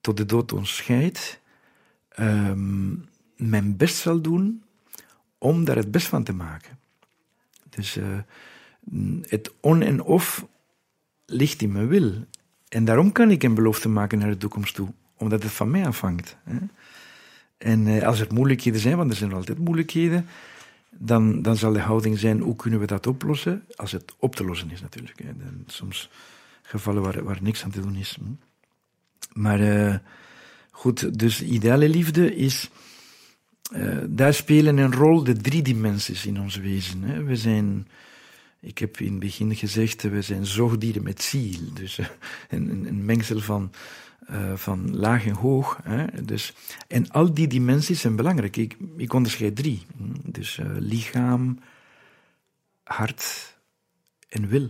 tot 0.00 0.16
de 0.16 0.26
dood 0.26 0.52
ons 0.52 0.76
scheidt, 0.76 1.40
um, 2.18 3.08
mijn 3.36 3.76
best 3.76 3.96
zal 3.96 4.20
doen 4.20 4.62
om 5.38 5.64
daar 5.64 5.76
het 5.76 5.90
best 5.90 6.06
van 6.06 6.24
te 6.24 6.32
maken. 6.32 6.78
Dus 7.70 7.96
uh, 7.96 8.18
het 9.22 9.52
on 9.60 9.82
en 9.82 10.02
off 10.02 10.46
ligt 11.26 11.62
in 11.62 11.72
mijn 11.72 11.88
wil. 11.88 12.12
En 12.74 12.84
daarom 12.84 13.12
kan 13.12 13.30
ik 13.30 13.42
een 13.42 13.54
belofte 13.54 13.88
maken 13.88 14.18
naar 14.18 14.30
de 14.30 14.36
toekomst 14.36 14.74
toe, 14.74 14.88
omdat 15.16 15.42
het 15.42 15.52
van 15.52 15.70
mij 15.70 15.86
afhangt. 15.86 16.36
Hè? 16.44 16.56
En 17.58 17.86
uh, 17.86 18.02
als 18.02 18.20
er 18.20 18.32
moeilijkheden 18.32 18.80
zijn, 18.80 18.96
want 18.96 19.10
er 19.10 19.16
zijn 19.16 19.32
altijd 19.32 19.58
moeilijkheden, 19.58 20.26
dan, 20.90 21.42
dan 21.42 21.56
zal 21.56 21.72
de 21.72 21.80
houding 21.80 22.18
zijn, 22.18 22.40
hoe 22.40 22.56
kunnen 22.56 22.80
we 22.80 22.86
dat 22.86 23.06
oplossen? 23.06 23.64
Als 23.74 23.92
het 23.92 24.14
op 24.18 24.36
te 24.36 24.44
lossen 24.44 24.70
is 24.70 24.80
natuurlijk. 24.80 25.18
Hè. 25.18 25.36
Dan, 25.36 25.62
soms 25.66 26.10
gevallen 26.62 27.02
waar, 27.02 27.24
waar 27.24 27.38
niks 27.42 27.64
aan 27.64 27.70
te 27.70 27.80
doen 27.80 27.96
is. 27.96 28.18
Hm. 28.20 29.40
Maar 29.40 29.60
uh, 29.60 29.94
goed, 30.70 31.18
dus 31.18 31.42
ideale 31.42 31.88
liefde 31.88 32.36
is. 32.36 32.70
Uh, 33.76 33.98
daar 34.08 34.34
spelen 34.34 34.76
een 34.76 34.94
rol 34.94 35.24
de 35.24 35.36
drie 35.36 35.62
dimensies 35.62 36.26
in 36.26 36.40
ons 36.40 36.56
wezen. 36.56 37.02
Hè. 37.02 37.22
We 37.22 37.36
zijn, 37.36 37.88
ik 38.64 38.78
heb 38.78 38.96
in 39.00 39.10
het 39.10 39.18
begin 39.18 39.56
gezegd, 39.56 40.02
we 40.02 40.22
zijn 40.22 40.46
zoogdieren 40.46 41.02
met 41.02 41.22
ziel. 41.22 41.72
Dus 41.72 41.98
uh, 41.98 42.06
een, 42.48 42.86
een, 42.86 43.04
mengsel 43.04 43.40
van, 43.40 43.72
van 44.54 44.96
laag 44.96 45.26
en 45.26 45.34
hoog. 45.34 45.80
Hè. 45.82 46.24
Dus, 46.24 46.54
en 46.88 47.10
al 47.10 47.34
die 47.34 47.46
dimensies 47.46 48.00
zijn 48.00 48.16
belangrijk. 48.16 48.56
Ik, 48.96 49.12
onderscheid 49.12 49.56
drie. 49.56 49.86
Dus 50.22 50.60
lichaam, 50.78 51.58
hart 52.82 53.56
en 54.28 54.48
wil. 54.48 54.68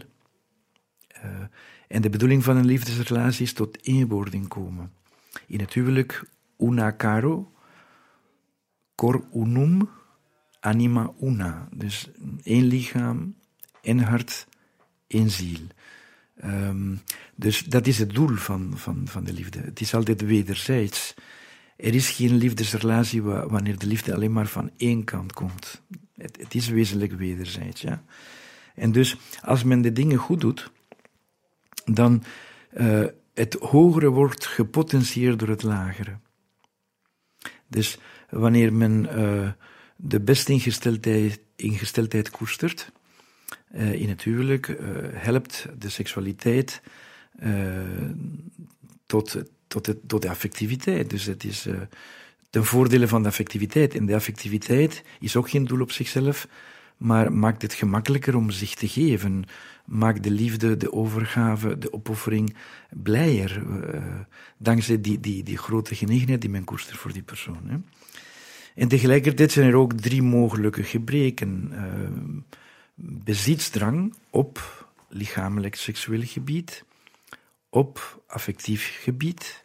En 1.89 2.03
de 2.03 2.11
bedoeling 2.11 2.45
van 2.45 2.57
een 2.57 2.67
liefdesrelatie 2.67 3.43
is 3.43 3.53
tot 3.53 3.87
eenwording 3.87 4.49
komen. 4.49 4.93
In 5.47 5.61
het 5.61 5.73
huwelijk 5.73 6.25
una 6.59 6.97
caro, 6.97 7.53
cor 8.95 9.25
unum, 9.35 9.89
anima 10.61 11.13
una. 11.21 11.69
Dus 11.73 12.11
één 12.43 12.65
lichaam, 12.65 13.35
één 13.85 14.01
hart, 14.01 14.47
één 15.07 15.31
ziel. 15.31 15.61
Um, 16.45 17.01
dus 17.35 17.65
dat 17.65 17.87
is 17.87 17.99
het 17.99 18.11
doel 18.11 18.37
van, 18.37 18.73
van, 18.75 19.09
van 19.09 19.25
de 19.25 19.33
liefde. 19.33 19.59
Het 19.59 19.81
is 19.81 19.95
altijd 19.95 20.21
wederzijds. 20.21 21.15
Er 21.77 21.95
is 21.95 22.11
geen 22.11 22.37
liefdesrelatie 22.37 23.23
wanneer 23.23 23.79
de 23.79 23.87
liefde 23.87 24.15
alleen 24.15 24.33
maar 24.33 24.47
van 24.47 24.71
één 24.77 25.05
kant 25.05 25.33
komt. 25.33 25.83
Het, 26.17 26.37
het 26.41 26.55
is 26.55 26.69
wezenlijk 26.69 27.13
wederzijds. 27.13 27.81
Ja? 27.81 28.05
En 28.75 28.93
dus 28.93 29.17
als 29.43 29.65
men 29.65 29.83
de 29.83 29.93
dingen 29.93 30.19
goed 30.19 30.41
doet, 30.41 30.71
dan 31.85 32.23
uh, 32.77 33.05
het 33.35 33.55
hogere 33.61 34.09
wordt 34.09 34.47
gepotentieerd 34.47 35.39
door 35.39 35.49
het 35.49 35.63
lagere. 35.63 36.19
Dus 37.67 37.99
wanneer 38.31 38.73
men 38.73 39.07
uh, 39.19 39.49
de 39.97 40.21
beste 40.21 40.53
ingesteldheid, 40.53 41.41
ingesteldheid 41.57 42.31
koestert 42.31 42.93
uh, 43.77 43.93
in 43.93 44.09
het 44.09 44.23
huwelijk, 44.23 44.77
helpt 45.13 45.67
de 45.79 45.89
seksualiteit 45.89 46.83
tot, 49.07 49.43
tot, 49.67 49.87
het, 49.87 50.09
tot 50.09 50.23
de 50.23 50.29
affectiviteit. 50.29 51.11
Dus 51.11 51.25
het 51.25 51.45
is 51.45 51.69
ten 52.51 52.65
voordele 52.65 53.09
van 53.09 53.23
de 53.23 53.29
affectiviteit. 53.29 53.95
En 53.95 54.07
de 54.07 54.15
affectiviteit 54.15 55.03
is 55.21 55.37
ook 55.37 55.51
geen 55.51 55.65
doel 55.65 55.81
op 55.81 55.93
zichzelf, 55.93 56.49
maar 56.97 57.33
maakt 57.33 57.63
het 57.63 57.75
gemakkelijker 57.75 58.37
om 58.37 58.51
zich 58.51 58.75
te 58.75 58.89
geven 58.89 59.45
maakt 59.85 60.23
de 60.23 60.31
liefde, 60.31 60.77
de 60.77 60.93
overgave, 60.93 61.79
de 61.79 61.93
opoffering 61.93 62.55
blijer. 62.91 63.63
Dankzij 64.59 65.01
die, 65.01 65.21
die, 65.21 65.43
die 65.43 65.59
grote 65.59 65.95
genegenheid 65.95 66.41
die 66.41 66.51
men 66.51 66.65
koestert 66.65 66.99
voor 66.99 67.13
die 67.13 67.23
persoon. 67.23 67.61
Hè. 67.67 67.77
En 68.75 68.89
tegelijkertijd 68.89 69.53
zijn 69.53 69.69
er 69.69 69.75
ook 69.75 69.93
drie 69.93 70.23
mogelijke 70.23 70.83
gebreken. 70.83 71.73
Bezitsdrang 72.95 74.15
op 74.31 74.87
lichamelijk 75.09 75.75
seksueel 75.75 76.23
gebied, 76.25 76.85
op 77.69 78.23
affectief 78.27 78.99
gebied, 79.03 79.63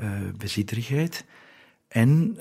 uh, 0.00 0.20
bezitterigheid, 0.36 1.24
en 1.88 2.36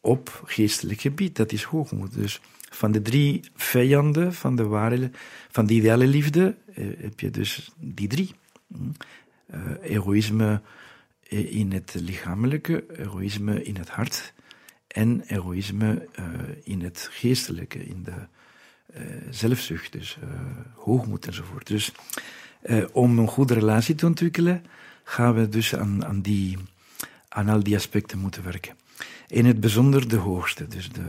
op 0.00 0.42
geestelijk 0.44 1.00
gebied, 1.00 1.36
dat 1.36 1.52
is 1.52 1.62
hoogmoed. 1.62 2.14
Dus 2.14 2.40
van 2.74 2.92
de 2.92 3.02
drie 3.02 3.40
vijanden 3.54 4.34
van 4.34 4.56
de 4.56 4.64
ware, 4.64 5.10
van 5.50 5.66
de 5.66 5.74
ideale 5.74 6.06
liefde, 6.06 6.56
eh, 6.74 6.86
heb 6.98 7.20
je 7.20 7.30
dus 7.30 7.70
die 7.76 8.08
drie. 8.08 8.30
Uh, 9.54 9.60
egoïsme 9.82 10.62
in 11.28 11.72
het 11.72 11.94
lichamelijke, 11.94 12.84
egoïsme 12.96 13.62
in 13.62 13.76
het 13.76 13.88
hart 13.88 14.32
en 14.86 15.20
egoïsme 15.26 16.08
in 16.62 16.82
het 16.82 17.08
geestelijke, 17.10 17.84
in 17.84 18.02
de 18.02 18.26
zelfzucht, 19.30 19.92
dus 19.92 20.18
hoogmoed 20.74 21.26
enzovoort. 21.26 21.66
Dus 21.66 21.92
om 22.92 23.18
een 23.18 23.28
goede 23.28 23.54
relatie 23.54 23.94
te 23.94 24.06
ontwikkelen, 24.06 24.64
gaan 25.04 25.34
we 25.34 25.48
dus 25.48 25.74
aan, 25.74 26.04
aan, 26.04 26.20
die, 26.20 26.58
aan 27.28 27.48
al 27.48 27.62
die 27.62 27.76
aspecten 27.76 28.18
moeten 28.18 28.44
werken. 28.44 28.76
In 29.26 29.44
het 29.44 29.60
bijzonder 29.60 30.08
de 30.08 30.16
hoogste, 30.16 30.68
dus 30.68 30.92
de, 30.92 31.06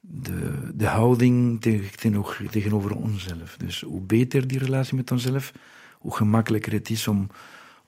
de, 0.00 0.70
de 0.74 0.86
houding 0.86 1.60
tegen, 1.60 2.50
tegenover 2.50 2.94
onszelf. 2.94 3.56
Dus 3.56 3.80
hoe 3.80 4.00
beter 4.00 4.46
die 4.46 4.58
relatie 4.58 4.96
met 4.96 5.10
onszelf, 5.10 5.52
hoe 5.98 6.16
gemakkelijker 6.16 6.72
het 6.72 6.90
is 6.90 7.08
om, 7.08 7.30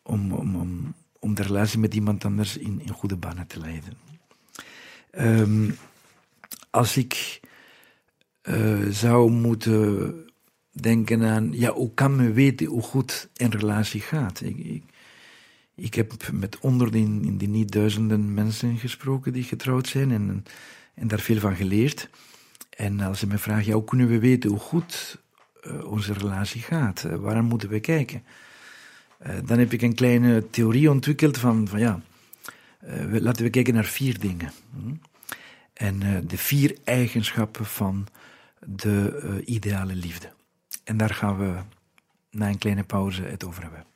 om, 0.03 0.33
om, 0.33 0.95
om, 1.19 1.35
de 1.35 1.43
relatie 1.43 1.79
met 1.79 1.95
iemand 1.95 2.25
anders 2.25 2.57
in, 2.57 2.81
in 2.81 2.93
goede 2.93 3.17
banen 3.17 3.47
te 3.47 3.59
leiden. 3.59 3.93
Um, 5.19 5.77
als 6.71 6.97
ik 6.97 7.41
uh, 8.49 8.87
zou 8.91 9.31
moeten 9.31 10.15
denken 10.71 11.25
aan, 11.25 11.53
ja, 11.53 11.73
hoe 11.73 11.95
kan 11.95 12.17
men 12.17 12.33
weten 12.33 12.67
hoe 12.67 12.83
goed 12.83 13.29
een 13.37 13.51
relatie 13.51 14.01
gaat? 14.01 14.41
Ik, 14.41 14.57
ik, 14.59 14.83
ik 15.75 15.95
heb 15.95 16.13
met 16.33 16.57
honderden, 16.61 17.25
in 17.25 17.37
die 17.37 17.49
niet 17.49 17.73
duizenden 17.73 18.35
mensen 18.35 18.77
gesproken 18.77 19.33
die 19.33 19.45
getrouwd 19.45 19.89
zijn 19.89 20.11
en 20.11 20.45
en 20.97 21.09
daar 21.09 21.21
veel 21.21 21.39
van 21.39 21.57
geleerd. 21.57 22.09
En 22.71 23.01
als 23.01 23.19
ze 23.19 23.27
me 23.27 23.39
vragen, 23.39 23.67
ja, 23.67 23.73
hoe 23.73 23.85
kunnen 23.85 24.09
we 24.09 24.19
weten 24.19 24.51
hoe 24.51 24.59
goed 24.59 25.19
uh, 25.67 25.85
onze 25.85 26.13
relatie 26.13 26.61
gaat? 26.61 27.05
Uh, 27.07 27.41
moeten 27.41 27.69
we 27.69 27.81
kijken? 27.81 28.23
Dan 29.45 29.59
heb 29.59 29.73
ik 29.73 29.83
een 29.83 29.95
kleine 29.95 30.51
theorie 30.51 30.91
ontwikkeld 30.91 31.39
van, 31.39 31.69
van 31.69 31.81
ja, 31.81 32.01
laten 33.11 33.45
we 33.45 33.51
kijken 33.51 33.75
naar 33.75 33.85
vier 33.85 34.21
dingen. 34.21 34.53
Hm? 34.71 34.95
En 35.73 36.27
de 36.27 36.39
vier 36.39 36.77
eigenschappen 36.85 37.65
van 37.65 38.07
de 38.65 39.43
ideale 39.45 39.95
liefde. 39.95 40.33
En 40.85 40.97
daar 40.97 41.15
gaan 41.15 41.39
we 41.39 41.59
na 42.31 42.49
een 42.49 42.59
kleine 42.59 42.85
pauze 42.85 43.23
het 43.23 43.45
over 43.45 43.63
hebben. 43.63 43.87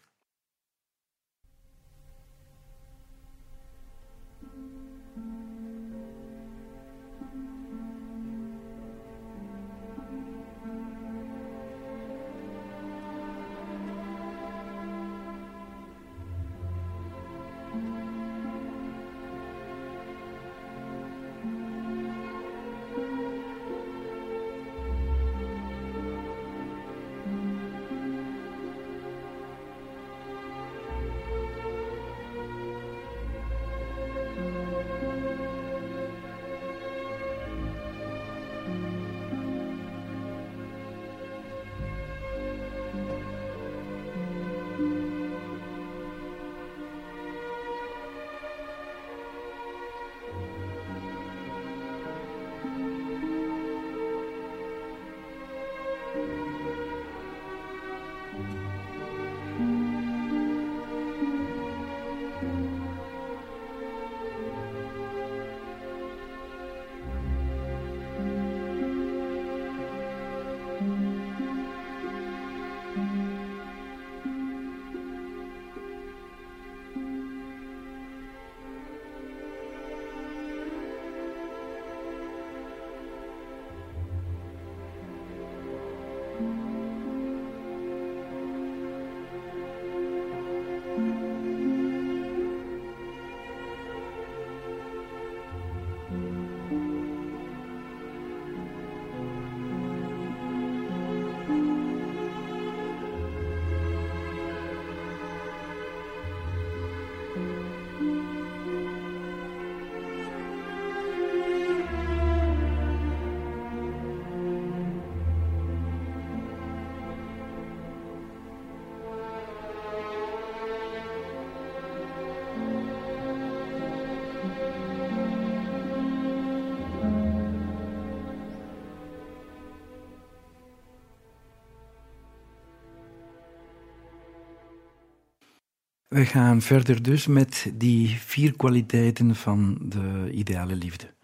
We 136.10 136.26
gaan 136.26 136.62
verder 136.62 137.02
dus 137.02 137.26
met 137.26 137.70
die 137.74 138.08
vier 138.08 138.56
kwaliteiten 138.56 139.36
van 139.36 139.78
de 139.82 140.30
ideale 140.32 140.74
liefde. 140.74 141.14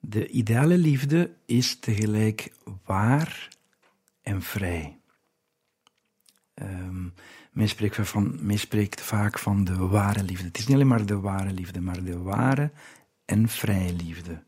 De 0.00 0.28
ideale 0.28 0.78
liefde 0.78 1.30
is 1.46 1.78
tegelijk 1.78 2.52
waar 2.84 3.48
en 4.22 4.42
vrij. 4.42 4.98
Um, 6.54 7.14
men, 7.52 7.68
spreekt 7.68 8.08
van, 8.08 8.38
men 8.40 8.58
spreekt 8.58 9.00
vaak 9.00 9.38
van 9.38 9.64
de 9.64 9.76
ware 9.76 10.22
liefde. 10.22 10.46
Het 10.46 10.58
is 10.58 10.66
niet 10.66 10.74
alleen 10.74 10.88
maar 10.88 11.06
de 11.06 11.20
ware 11.20 11.52
liefde, 11.52 11.80
maar 11.80 12.04
de 12.04 12.18
ware 12.18 12.70
en 13.24 13.48
vrije 13.48 13.92
liefde. 13.92 14.42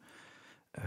Uh, 0.79 0.85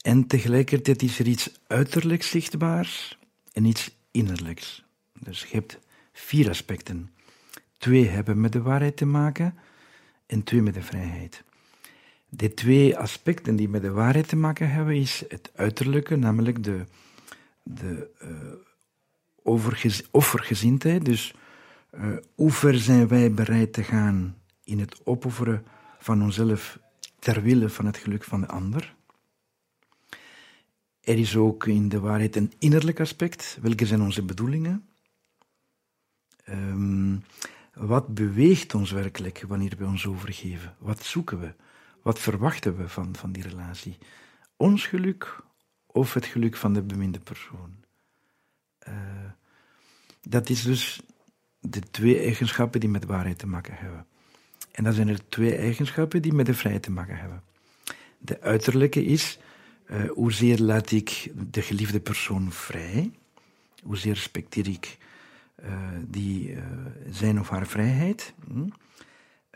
en 0.00 0.26
tegelijkertijd 0.26 1.02
is 1.02 1.18
er 1.18 1.26
iets 1.26 1.60
uiterlijks 1.66 2.30
zichtbaars 2.30 3.18
en 3.52 3.64
iets 3.64 3.96
innerlijks. 4.10 4.84
Dus 5.20 5.42
je 5.42 5.56
hebt 5.56 5.78
vier 6.12 6.48
aspecten. 6.48 7.10
Twee 7.80 8.08
hebben 8.08 8.40
met 8.40 8.52
de 8.52 8.62
waarheid 8.62 8.96
te 8.96 9.06
maken 9.06 9.54
en 10.26 10.42
twee 10.42 10.62
met 10.62 10.74
de 10.74 10.82
vrijheid. 10.82 11.44
De 12.28 12.54
twee 12.54 12.96
aspecten 12.96 13.56
die 13.56 13.68
met 13.68 13.82
de 13.82 13.90
waarheid 13.90 14.28
te 14.28 14.36
maken 14.36 14.70
hebben, 14.70 14.96
is 14.96 15.24
het 15.28 15.50
uiterlijke, 15.54 16.16
namelijk 16.16 16.64
de, 16.64 16.84
de 17.62 18.10
uh, 18.22 18.30
offergezindheid. 20.10 21.04
Dus 21.04 21.34
uh, 21.94 22.16
hoe 22.34 22.50
ver 22.50 22.78
zijn 22.78 23.08
wij 23.08 23.32
bereid 23.32 23.72
te 23.72 23.82
gaan 23.82 24.36
in 24.64 24.78
het 24.78 25.00
opofferen 25.04 25.64
van 25.98 26.22
onszelf 26.22 26.78
ter 27.18 27.42
wille 27.42 27.68
van 27.68 27.86
het 27.86 27.96
geluk 27.96 28.24
van 28.24 28.40
de 28.40 28.48
ander? 28.48 28.94
Er 31.00 31.18
is 31.18 31.36
ook 31.36 31.66
in 31.66 31.88
de 31.88 32.00
waarheid 32.00 32.36
een 32.36 32.52
innerlijk 32.58 33.00
aspect. 33.00 33.58
Welke 33.62 33.86
zijn 33.86 34.02
onze 34.02 34.24
bedoelingen? 34.24 34.88
Um, 36.48 37.24
wat 37.80 38.14
beweegt 38.14 38.74
ons 38.74 38.90
werkelijk 38.90 39.44
wanneer 39.48 39.74
we 39.78 39.84
ons 39.84 40.06
overgeven? 40.06 40.76
Wat 40.78 41.04
zoeken 41.04 41.40
we? 41.40 41.54
Wat 42.02 42.18
verwachten 42.18 42.76
we 42.76 42.88
van, 42.88 43.16
van 43.16 43.32
die 43.32 43.42
relatie? 43.42 43.98
Ons 44.56 44.86
geluk 44.86 45.42
of 45.86 46.14
het 46.14 46.26
geluk 46.26 46.56
van 46.56 46.72
de 46.72 46.82
beminde 46.82 47.18
persoon? 47.18 47.74
Uh, 48.88 48.94
dat 50.20 50.48
is 50.48 50.62
dus 50.62 51.00
de 51.60 51.80
twee 51.80 52.18
eigenschappen 52.18 52.80
die 52.80 52.88
met 52.88 53.04
waarheid 53.04 53.38
te 53.38 53.46
maken 53.46 53.74
hebben. 53.76 54.06
En 54.72 54.84
dan 54.84 54.92
zijn 54.92 55.08
er 55.08 55.28
twee 55.28 55.56
eigenschappen 55.56 56.22
die 56.22 56.32
met 56.32 56.46
de 56.46 56.54
vrijheid 56.54 56.82
te 56.82 56.90
maken 56.90 57.16
hebben. 57.16 57.42
De 58.18 58.40
uiterlijke 58.40 59.04
is, 59.04 59.38
uh, 59.86 60.10
hoezeer 60.10 60.58
laat 60.58 60.90
ik 60.90 61.32
de 61.50 61.62
geliefde 61.62 62.00
persoon 62.00 62.52
vrij? 62.52 63.10
Hoezeer 63.82 64.12
respecteer 64.12 64.68
ik 64.68 64.98
die, 66.06 66.52
uh, 66.52 66.62
zijn 67.10 67.40
of 67.40 67.48
haar 67.48 67.66
vrijheid? 67.66 68.34
Hm? 68.46 68.68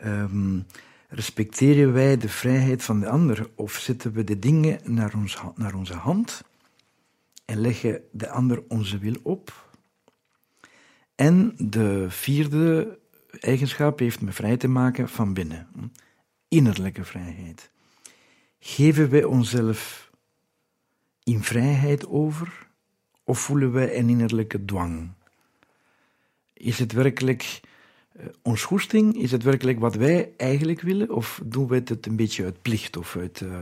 Um, 0.07 0.65
respecteren 1.07 1.93
wij 1.93 2.17
de 2.17 2.29
vrijheid 2.29 2.83
van 2.83 2.99
de 2.99 3.09
ander 3.09 3.49
of 3.55 3.73
zetten 3.73 4.11
we 4.11 4.23
de 4.23 4.39
dingen 4.39 4.79
naar, 4.83 5.13
ons, 5.15 5.37
naar 5.55 5.75
onze 5.75 5.93
hand 5.93 6.43
en 7.45 7.59
leggen 7.59 8.01
de 8.11 8.29
ander 8.29 8.63
onze 8.67 8.97
wil 8.97 9.15
op? 9.23 9.69
En 11.15 11.53
de 11.57 12.05
vierde 12.09 12.99
eigenschap 13.39 13.99
heeft 13.99 14.21
met 14.21 14.35
vrij 14.35 14.57
te 14.57 14.67
maken 14.67 15.09
van 15.09 15.33
binnen. 15.33 15.67
Hm? 15.73 15.87
Innerlijke 16.47 17.03
vrijheid. 17.03 17.69
Geven 18.59 19.09
wij 19.09 19.23
onszelf 19.23 20.11
in 21.23 21.43
vrijheid 21.43 22.07
over 22.07 22.67
of 23.23 23.39
voelen 23.39 23.71
wij 23.71 23.97
een 23.97 24.09
innerlijke 24.09 24.65
dwang? 24.65 25.09
Is 26.55 26.79
het 26.79 26.91
werkelijk 26.91 27.59
uh, 28.19 28.25
ons 28.41 28.63
goesting? 28.63 29.21
Is 29.21 29.31
het 29.31 29.43
werkelijk 29.43 29.79
wat 29.79 29.95
wij 29.95 30.33
eigenlijk 30.37 30.81
willen? 30.81 31.09
Of 31.09 31.41
doen 31.45 31.67
we 31.67 31.75
het 31.85 32.05
een 32.05 32.15
beetje 32.15 32.43
uit 32.43 32.61
plicht 32.61 32.97
of, 32.97 33.15
uit, 33.15 33.41
uh, 33.41 33.57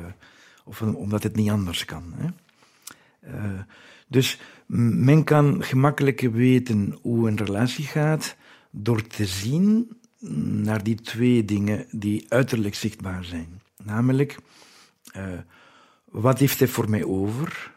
of 0.66 0.82
omdat 0.82 1.24
het 1.24 1.36
niet 1.36 1.50
anders 1.50 1.86
kan? 1.86 2.14
Hè? 2.16 2.28
Uh, 3.28 3.60
dus 4.08 4.40
men 5.06 5.24
kan 5.24 5.64
gemakkelijk 5.64 6.20
weten 6.22 6.98
hoe 7.02 7.28
een 7.28 7.38
relatie 7.38 7.86
gaat 7.86 8.36
door 8.70 9.08
te 9.08 9.26
zien 9.26 9.98
naar 10.64 10.84
die 10.84 10.96
twee 10.96 11.46
dingen 11.46 11.86
die 11.92 12.26
uiterlijk 12.30 12.76
zichtbaar 12.76 13.24
zijn. 13.24 13.62
Namelijk, 13.84 14.38
wat 16.06 16.40
heeft 16.40 16.60
hij 16.60 16.68
voor 16.68 16.90
mij 16.90 17.04
over? 17.04 17.72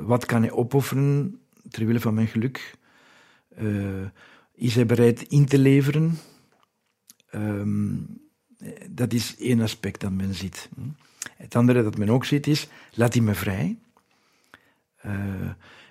wat 0.00 0.26
kan 0.26 0.42
hij 0.42 0.50
opofferen 0.50 1.40
ter 1.70 1.86
wille 1.86 2.00
van 2.00 2.14
mijn 2.14 2.26
geluk? 2.26 2.78
Uh, 3.60 4.06
is 4.54 4.74
hij 4.74 4.86
bereid 4.86 5.22
in 5.22 5.46
te 5.46 5.58
leveren? 5.58 6.18
Um, 7.34 8.20
dat 8.90 9.12
is 9.12 9.36
één 9.38 9.60
aspect 9.60 10.00
dat 10.00 10.12
men 10.12 10.34
ziet. 10.34 10.68
Het 11.36 11.54
andere 11.54 11.82
dat 11.82 11.98
men 11.98 12.10
ook 12.10 12.24
ziet 12.24 12.46
is, 12.46 12.68
laat 12.94 13.14
hij 13.14 13.22
me 13.22 13.34
vrij. 13.34 13.78
Uh, 15.06 15.12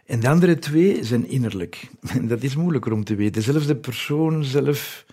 en 0.05 0.19
de 0.19 0.29
andere 0.29 0.59
twee 0.59 1.03
zijn 1.03 1.27
innerlijk. 1.27 1.89
Dat 2.21 2.43
is 2.43 2.55
moeilijker 2.55 2.91
om 2.91 3.03
te 3.03 3.15
weten. 3.15 3.41
Zelfs 3.41 3.67
de 3.67 3.75
persoon 3.75 4.43
zelf 4.43 5.05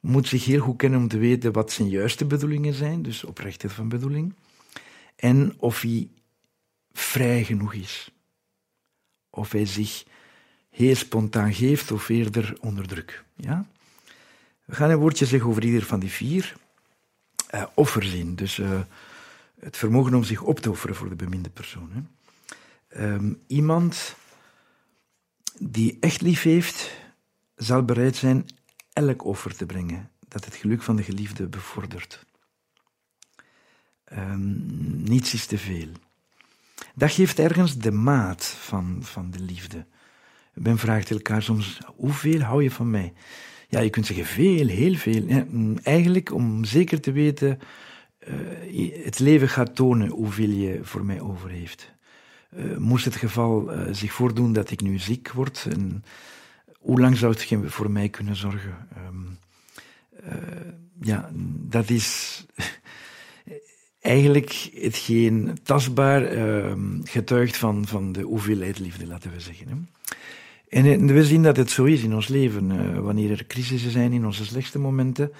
moet 0.00 0.28
zich 0.28 0.44
heel 0.44 0.60
goed 0.60 0.76
kennen 0.76 1.00
om 1.00 1.08
te 1.08 1.18
weten 1.18 1.52
wat 1.52 1.72
zijn 1.72 1.88
juiste 1.88 2.24
bedoelingen 2.24 2.74
zijn, 2.74 3.02
dus 3.02 3.24
oprechtheid 3.24 3.72
van 3.72 3.88
bedoeling, 3.88 4.34
en 5.16 5.54
of 5.56 5.80
hij 5.80 6.08
vrij 6.92 7.44
genoeg 7.44 7.74
is. 7.74 8.12
Of 9.30 9.52
hij 9.52 9.66
zich 9.66 10.04
heel 10.78 10.94
spontaan 10.94 11.54
geeft 11.54 11.90
of 11.90 12.08
eerder 12.08 12.56
onder 12.60 12.86
druk. 12.86 13.24
Ja? 13.36 13.66
We 14.64 14.74
gaan 14.74 14.90
een 14.90 14.98
woordje 14.98 15.26
zeggen 15.26 15.48
over 15.48 15.64
ieder 15.64 15.82
van 15.82 16.00
die 16.00 16.10
vier. 16.10 16.56
Uh, 17.54 17.64
offerzin, 17.74 18.34
dus 18.34 18.58
uh, 18.58 18.80
het 19.60 19.76
vermogen 19.76 20.14
om 20.14 20.24
zich 20.24 20.42
op 20.42 20.60
te 20.60 20.70
offeren 20.70 20.96
voor 20.96 21.08
de 21.08 21.14
beminde 21.14 21.50
persoon. 21.50 21.90
Hè. 21.92 22.02
Um, 23.14 23.42
iemand 23.46 24.16
die 25.58 25.96
echt 26.00 26.20
lief 26.20 26.42
heeft, 26.42 26.90
zal 27.56 27.84
bereid 27.84 28.16
zijn 28.16 28.46
elk 28.92 29.24
offer 29.24 29.56
te 29.56 29.66
brengen 29.66 30.10
dat 30.28 30.44
het 30.44 30.54
geluk 30.54 30.82
van 30.82 30.96
de 30.96 31.02
geliefde 31.02 31.46
bevordert. 31.46 32.26
Um, 34.12 35.02
niets 35.02 35.34
is 35.34 35.46
te 35.46 35.58
veel. 35.58 35.88
Dat 36.94 37.12
geeft 37.12 37.38
ergens 37.38 37.78
de 37.78 37.92
maat 37.92 38.44
van, 38.44 38.98
van 39.02 39.30
de 39.30 39.40
liefde. 39.40 39.86
Men 40.60 40.78
vraagt 40.78 41.10
elkaar 41.10 41.42
soms, 41.42 41.78
hoeveel 41.96 42.40
hou 42.40 42.62
je 42.62 42.70
van 42.70 42.90
mij? 42.90 43.12
Ja, 43.68 43.80
je 43.80 43.90
kunt 43.90 44.06
zeggen 44.06 44.24
veel, 44.26 44.66
heel 44.66 44.94
veel. 44.94 45.22
Ja, 45.26 45.44
mm, 45.48 45.78
eigenlijk 45.82 46.32
om 46.32 46.64
zeker 46.64 47.00
te 47.00 47.12
weten, 47.12 47.58
uh, 48.28 49.04
het 49.04 49.18
leven 49.18 49.48
gaat 49.48 49.74
tonen 49.74 50.08
hoeveel 50.08 50.48
je 50.48 50.78
voor 50.82 51.04
mij 51.04 51.20
over 51.20 51.50
heeft. 51.50 51.92
Uh, 52.56 52.76
moest 52.76 53.04
het 53.04 53.16
geval 53.16 53.72
uh, 53.72 53.94
zich 53.94 54.12
voordoen 54.12 54.52
dat 54.52 54.70
ik 54.70 54.80
nu 54.80 54.98
ziek 54.98 55.32
word, 55.32 55.66
en 55.70 56.04
hoe 56.78 57.00
lang 57.00 57.16
zou 57.16 57.32
het 57.32 57.72
voor 57.72 57.90
mij 57.90 58.08
kunnen 58.08 58.36
zorgen? 58.36 58.88
Um, 59.06 59.38
ja, 61.00 61.30
dat 61.68 61.90
is 61.90 62.44
eigenlijk 64.00 64.70
hetgeen 64.74 65.58
tastbaar 65.62 66.24
ehm, 66.24 67.02
getuigt 67.04 67.56
van, 67.56 67.86
van 67.86 68.12
de 68.12 68.22
hoeveelheid 68.22 68.78
liefde, 68.78 69.06
laten 69.06 69.30
we 69.32 69.40
zeggen. 69.40 69.68
Hè. 69.68 69.74
En 70.68 71.06
we 71.06 71.24
zien 71.24 71.42
dat 71.42 71.56
het 71.56 71.70
zo 71.70 71.84
is 71.84 72.02
in 72.02 72.14
ons 72.14 72.28
leven. 72.28 72.70
Uh, 72.70 72.98
wanneer 72.98 73.30
er 73.30 73.46
crisissen 73.46 73.90
zijn, 73.90 74.12
in 74.12 74.26
onze 74.26 74.44
slechtste 74.44 74.78
momenten, 74.78 75.32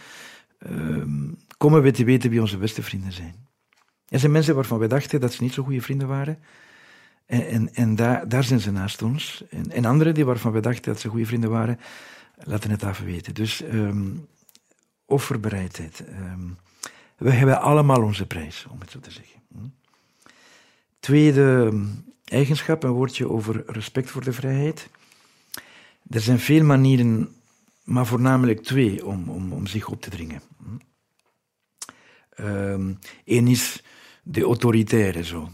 uh, 0.70 1.04
komen 1.58 1.82
we 1.82 1.90
te 1.90 2.04
weten 2.04 2.30
wie 2.30 2.40
onze 2.40 2.58
beste 2.58 2.82
vrienden 2.82 3.12
zijn. 3.12 3.46
Er 4.08 4.18
zijn 4.18 4.32
mensen 4.32 4.54
waarvan 4.54 4.78
we 4.78 4.86
dachten 4.86 5.20
dat 5.20 5.32
ze 5.32 5.42
niet 5.42 5.52
zo 5.52 5.62
goede 5.62 5.82
vrienden 5.82 6.08
waren. 6.08 6.38
En, 7.26 7.46
en, 7.48 7.74
en 7.74 7.94
daar, 7.94 8.28
daar 8.28 8.44
zijn 8.44 8.60
ze 8.60 8.72
naast 8.72 9.02
ons. 9.02 9.44
En, 9.50 9.70
en 9.70 9.84
anderen 9.84 10.14
die 10.14 10.24
waarvan 10.24 10.52
we 10.52 10.60
dachten 10.60 10.92
dat 10.92 11.00
ze 11.00 11.08
goede 11.08 11.26
vrienden 11.26 11.50
waren, 11.50 11.78
laten 12.36 12.70
het 12.70 12.82
even 12.82 13.04
weten. 13.04 13.34
Dus 13.34 13.62
um, 13.72 14.26
offerbereidheid. 15.04 16.04
Um, 16.08 16.56
we 17.16 17.30
hebben 17.30 17.60
allemaal 17.60 18.02
onze 18.02 18.26
prijs, 18.26 18.66
om 18.70 18.80
het 18.80 18.90
zo 18.90 19.00
te 19.00 19.10
zeggen. 19.10 19.40
Hm? 19.52 19.58
Tweede 21.00 21.80
eigenschap, 22.24 22.82
een 22.82 22.90
woordje 22.90 23.30
over 23.30 23.62
respect 23.66 24.10
voor 24.10 24.24
de 24.24 24.32
vrijheid. 24.32 24.88
Er 26.10 26.20
zijn 26.20 26.38
veel 26.38 26.64
manieren, 26.64 27.28
maar 27.84 28.06
voornamelijk 28.06 28.62
twee, 28.62 29.06
om, 29.06 29.28
om, 29.28 29.52
om 29.52 29.66
zich 29.66 29.88
op 29.88 30.00
te 30.00 30.10
dringen. 30.10 30.40
Eén 32.34 32.98
ehm, 33.24 33.46
is 33.46 33.82
de 34.22 34.42
autoritaire 34.42 35.24
zo. 35.24 35.50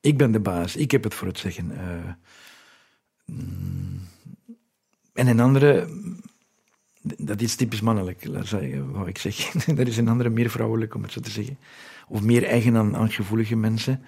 Ik 0.00 0.16
ben 0.16 0.32
de 0.32 0.40
baas, 0.40 0.76
ik 0.76 0.90
heb 0.90 1.04
het 1.04 1.14
voor 1.14 1.26
het 1.26 1.38
zeggen. 1.38 1.70
Uh, 1.70 2.12
en 5.12 5.26
een 5.26 5.40
andere, 5.40 5.88
dat 7.02 7.40
is 7.40 7.54
typisch 7.54 7.80
mannelijk, 7.80 8.28
wou 8.92 9.08
ik 9.08 9.18
zeggen. 9.18 9.60
dat 9.76 9.86
is 9.86 9.96
een 9.96 10.08
andere 10.08 10.30
meer 10.30 10.50
vrouwelijk, 10.50 10.94
om 10.94 11.02
het 11.02 11.12
zo 11.12 11.20
te 11.20 11.30
zeggen. 11.30 11.58
Of 12.08 12.22
meer 12.22 12.44
eigen 12.44 12.76
aan, 12.76 13.10
gevoelige 13.10 13.56
mensen. 13.56 14.02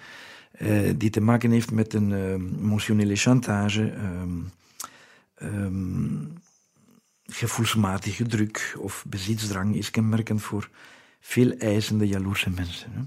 Uh, 0.61 0.89
die 0.97 1.09
te 1.09 1.21
maken 1.21 1.51
heeft 1.51 1.71
met 1.71 1.93
een 1.93 2.09
uh, 2.09 2.31
emotionele 2.31 3.15
chantage. 3.15 3.93
Uh, 3.93 4.21
Um, 5.43 6.33
gevoelsmatige 7.29 8.25
druk 8.25 8.75
of 8.79 9.05
bezitsdrang 9.07 9.75
is 9.75 9.91
kenmerkend 9.91 10.41
voor 10.41 10.69
veel 11.19 11.57
eisende, 11.57 12.07
jaloerse 12.07 12.49
mensen. 12.49 12.91
Hè. 12.91 13.01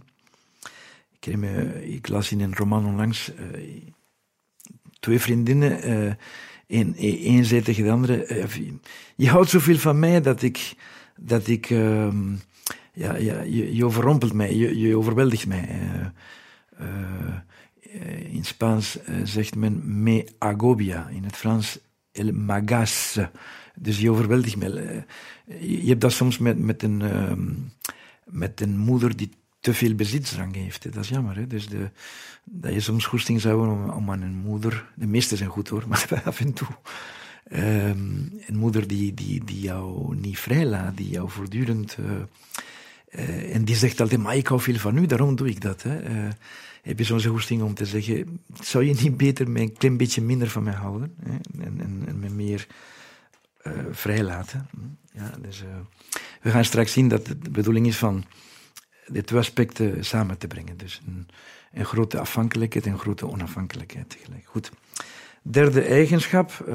Ik, 1.21 1.37
me, 1.37 1.99
las 2.03 2.33
in 2.33 2.41
een 2.41 2.55
roman 2.55 2.87
onlangs 2.87 3.33
uh, 3.35 3.73
twee 5.01 5.19
vriendinnen. 5.19 5.91
Uh, 5.91 6.13
een, 6.67 6.95
een 6.99 7.45
zei 7.45 7.63
tegen 7.63 7.85
de 7.85 7.91
andere: 7.91 8.29
uh, 8.29 8.73
Je 9.17 9.29
houdt 9.29 9.51
zoveel 9.51 9.79
van 9.79 9.99
mij 9.99 10.21
dat 10.21 10.43
ik. 10.43 10.75
Dat 11.17 11.47
ik 11.47 11.71
ehm, 11.71 12.33
ja, 12.93 13.17
ja, 13.17 13.41
je, 13.41 13.75
je, 13.75 13.85
overrompelt 13.85 14.33
mij, 14.33 14.55
je, 14.55 14.79
je 14.79 14.97
overweldigt 14.97 15.47
mij. 15.47 15.69
in 18.31 18.45
Spaans 18.45 18.99
zegt 19.25 19.55
men 19.55 20.03
me 20.03 20.27
agobia, 20.39 21.09
in 21.09 21.25
het 21.25 21.37
Frans 21.37 21.79
el 22.13 22.33
magasse. 22.33 23.31
Dus 23.75 23.99
je 23.99 24.11
overweldigt 24.11 24.57
mij. 24.57 25.05
Je 25.61 25.89
hebt 25.89 26.01
dat 26.01 26.13
soms 26.13 26.39
met, 26.39 26.59
met, 26.59 26.83
een, 26.83 27.03
ehm, 27.03 27.51
met 28.25 28.61
een 28.61 28.77
moeder 28.77 29.17
die 29.17 29.31
te 29.61 29.75
veel 29.75 29.95
bezitsdrang 29.95 30.55
heeft. 30.55 30.93
Dat 30.93 31.03
is 31.05 31.09
jammer. 31.09 31.37
Hè? 31.37 31.47
Dus 31.47 31.69
de, 31.69 31.91
dat 32.45 32.73
je 32.73 32.81
soms 32.81 33.07
goesting 33.07 33.41
zou 33.41 33.59
hebben 33.59 33.85
om, 33.85 33.91
om, 33.91 34.11
aan 34.11 34.23
een 34.23 34.37
moeder, 34.37 34.87
de 34.95 35.07
meeste 35.07 35.37
zijn 35.37 35.49
goed 35.49 35.69
hoor, 35.69 35.85
maar 35.89 36.23
af 36.25 36.41
en 36.41 36.53
toe, 36.53 36.69
um, 37.53 38.33
een 38.47 38.57
moeder 38.57 38.87
die, 38.87 39.15
die, 39.15 39.45
die 39.45 39.61
jou 39.61 40.17
niet 40.17 40.39
vrijlaat, 40.39 40.97
die 40.97 41.09
jou 41.09 41.31
voortdurend. 41.31 41.97
Uh, 42.01 42.11
uh, 43.17 43.55
en 43.55 43.65
die 43.65 43.77
zegt 43.77 44.01
altijd, 44.01 44.21
maar 44.21 44.37
ik 44.37 44.47
hou 44.47 44.61
veel 44.61 44.77
van 44.77 44.97
u, 44.97 45.07
daarom 45.07 45.37
doe 45.37 45.49
ik 45.49 45.61
dat. 45.61 45.83
Hè? 45.83 46.11
Uh, 46.11 46.29
heb 46.83 46.99
je 46.99 47.05
zo'n 47.05 47.23
goesting 47.23 47.63
om 47.63 47.75
te 47.75 47.87
zeggen, 47.87 48.41
zou 48.61 48.85
je 48.85 48.95
niet 49.03 49.17
beter 49.17 49.47
een 49.57 49.73
klein 49.73 49.97
beetje 49.97 50.23
minder 50.23 50.49
van 50.49 50.63
mij 50.63 50.75
houden? 50.75 51.15
Hè? 51.23 51.37
En, 51.65 51.81
en, 51.81 52.03
en 52.07 52.19
me 52.19 52.29
meer 52.29 52.67
vrijlaten? 53.91 54.69
Ja, 55.13 55.33
dus, 55.41 55.65
we 56.43 56.51
gaan 56.51 56.65
straks 56.65 56.93
zien 56.93 57.09
dat 57.09 57.27
de 57.27 57.51
bedoeling 57.51 57.87
is 57.87 57.97
van 57.97 58.25
de 59.07 59.25
twee 59.25 59.41
aspecten 59.41 60.05
samen 60.05 60.39
te 60.39 60.47
brengen. 60.47 60.77
Dus 60.77 61.01
een, 61.07 61.29
een 61.73 61.85
grote 61.85 62.19
afhankelijkheid 62.19 62.87
en 62.87 62.93
een 62.93 62.99
grote 62.99 63.29
onafhankelijkheid 63.29 64.11
tegelijk. 64.11 64.45
Goed. 64.47 64.71
Derde 65.43 65.81
eigenschap, 65.81 66.65
uh, 66.69 66.75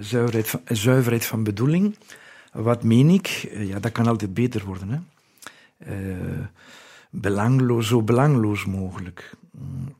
zuiverheid, 0.00 0.48
van, 0.48 0.60
zuiverheid 0.64 1.26
van 1.26 1.42
bedoeling. 1.42 1.96
Wat 2.52 2.82
meen 2.82 3.08
ik? 3.08 3.48
Uh, 3.52 3.68
ja, 3.68 3.78
dat 3.78 3.92
kan 3.92 4.06
altijd 4.06 4.34
beter 4.34 4.64
worden. 4.64 4.88
Hè? 4.88 4.98
Uh, 5.88 6.46
belangloos, 7.10 7.88
zo 7.88 8.02
belangloos 8.02 8.64
mogelijk. 8.64 9.30
Mm. 9.50 9.94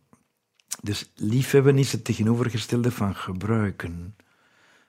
Dus 0.83 1.13
liefhebben 1.15 1.79
is 1.79 1.93
het 1.93 2.05
tegenovergestelde 2.05 2.91
van 2.91 3.15
gebruiken. 3.15 4.17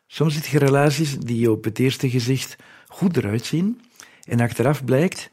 Soms 0.07 0.33
zit 0.33 0.45
je 0.45 0.59
relaties 0.59 1.17
die 1.17 1.51
op 1.51 1.63
het 1.63 1.79
eerste 1.79 2.09
gezicht 2.09 2.55
goed 2.87 3.17
eruit 3.17 3.45
zien 3.45 3.81
en 4.23 4.39
achteraf 4.39 4.85
blijkt 4.85 5.29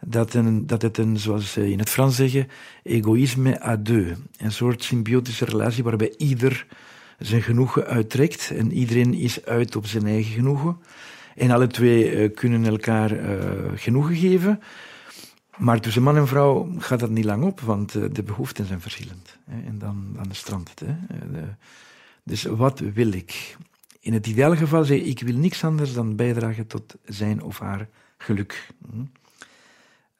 dat, 0.00 0.34
een, 0.34 0.66
dat 0.66 0.82
het 0.82 0.98
een, 0.98 1.18
zoals 1.18 1.52
ze 1.52 1.70
in 1.70 1.78
het 1.78 1.90
Frans 1.90 2.16
zeggen, 2.16 2.48
egoïsme 2.82 3.62
à 3.62 3.76
deux. 3.76 4.18
Een 4.36 4.52
soort 4.52 4.84
symbiotische 4.84 5.44
relatie 5.44 5.84
waarbij 5.84 6.14
ieder 6.16 6.66
zijn 7.18 7.42
genoegen 7.42 7.86
uittrekt 7.86 8.50
en 8.50 8.72
iedereen 8.72 9.14
is 9.14 9.44
uit 9.44 9.76
op 9.76 9.86
zijn 9.86 10.06
eigen 10.06 10.32
genoegen. 10.32 10.76
En 11.34 11.50
alle 11.50 11.66
twee 11.66 12.12
uh, 12.12 12.34
kunnen 12.34 12.64
elkaar 12.64 13.12
uh, 13.12 13.38
genoegen 13.74 14.16
geven. 14.16 14.60
Maar 15.56 15.80
tussen 15.80 16.02
man 16.02 16.16
en 16.16 16.26
vrouw 16.26 16.70
gaat 16.78 17.00
dat 17.00 17.10
niet 17.10 17.24
lang 17.24 17.44
op, 17.44 17.60
want 17.60 17.94
uh, 17.94 18.04
de 18.12 18.22
behoeften 18.22 18.66
zijn 18.66 18.80
verschillend. 18.80 19.38
En 19.46 19.78
dan, 19.78 20.10
dan 20.12 20.26
strandt 20.30 20.70
het. 20.70 20.80
Hè. 20.80 20.94
De, 21.32 21.44
dus 22.22 22.44
wat 22.44 22.78
wil 22.78 23.12
ik? 23.12 23.56
In 24.00 24.12
het 24.12 24.26
ideale 24.26 24.56
geval 24.56 24.84
zeg 24.84 24.98
ik, 24.98 25.06
ik 25.06 25.20
wil 25.20 25.36
niks 25.36 25.64
anders 25.64 25.92
dan 25.92 26.16
bijdragen 26.16 26.66
tot 26.66 26.94
zijn 27.04 27.42
of 27.42 27.58
haar 27.58 27.88
geluk. 28.18 28.68
Hm? 28.90 29.04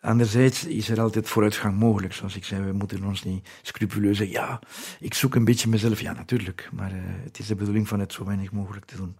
Anderzijds 0.01 0.64
is 0.64 0.88
er 0.88 1.01
altijd 1.01 1.29
vooruitgang 1.29 1.79
mogelijk. 1.79 2.12
Zoals 2.12 2.37
ik 2.37 2.44
zei, 2.44 2.62
we 2.62 2.72
moeten 2.72 3.05
ons 3.05 3.25
niet 3.25 3.49
scrupuleus 3.62 4.16
zeggen, 4.16 4.37
ja, 4.37 4.61
ik 5.01 5.14
zoek 5.14 5.35
een 5.35 5.44
beetje 5.44 5.68
mezelf. 5.68 6.01
Ja, 6.01 6.12
natuurlijk, 6.12 6.68
maar 6.72 6.92
uh, 6.92 6.99
het 7.25 7.38
is 7.38 7.46
de 7.46 7.55
bedoeling 7.55 7.88
van 7.88 8.01
het 8.01 8.12
zo 8.12 8.25
weinig 8.25 8.53
mogelijk 8.53 8.85
te 8.85 8.96
doen. 8.96 9.16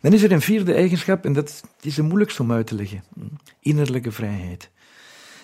Dan 0.00 0.12
is 0.12 0.22
er 0.22 0.32
een 0.32 0.40
vierde 0.40 0.74
eigenschap, 0.74 1.24
en 1.24 1.32
dat 1.32 1.62
is 1.80 1.94
de 1.94 2.02
moeilijkste 2.02 2.42
om 2.42 2.52
uit 2.52 2.66
te 2.66 2.74
leggen. 2.74 3.04
Hm? 3.14 3.20
Innerlijke 3.60 4.12
vrijheid. 4.12 4.70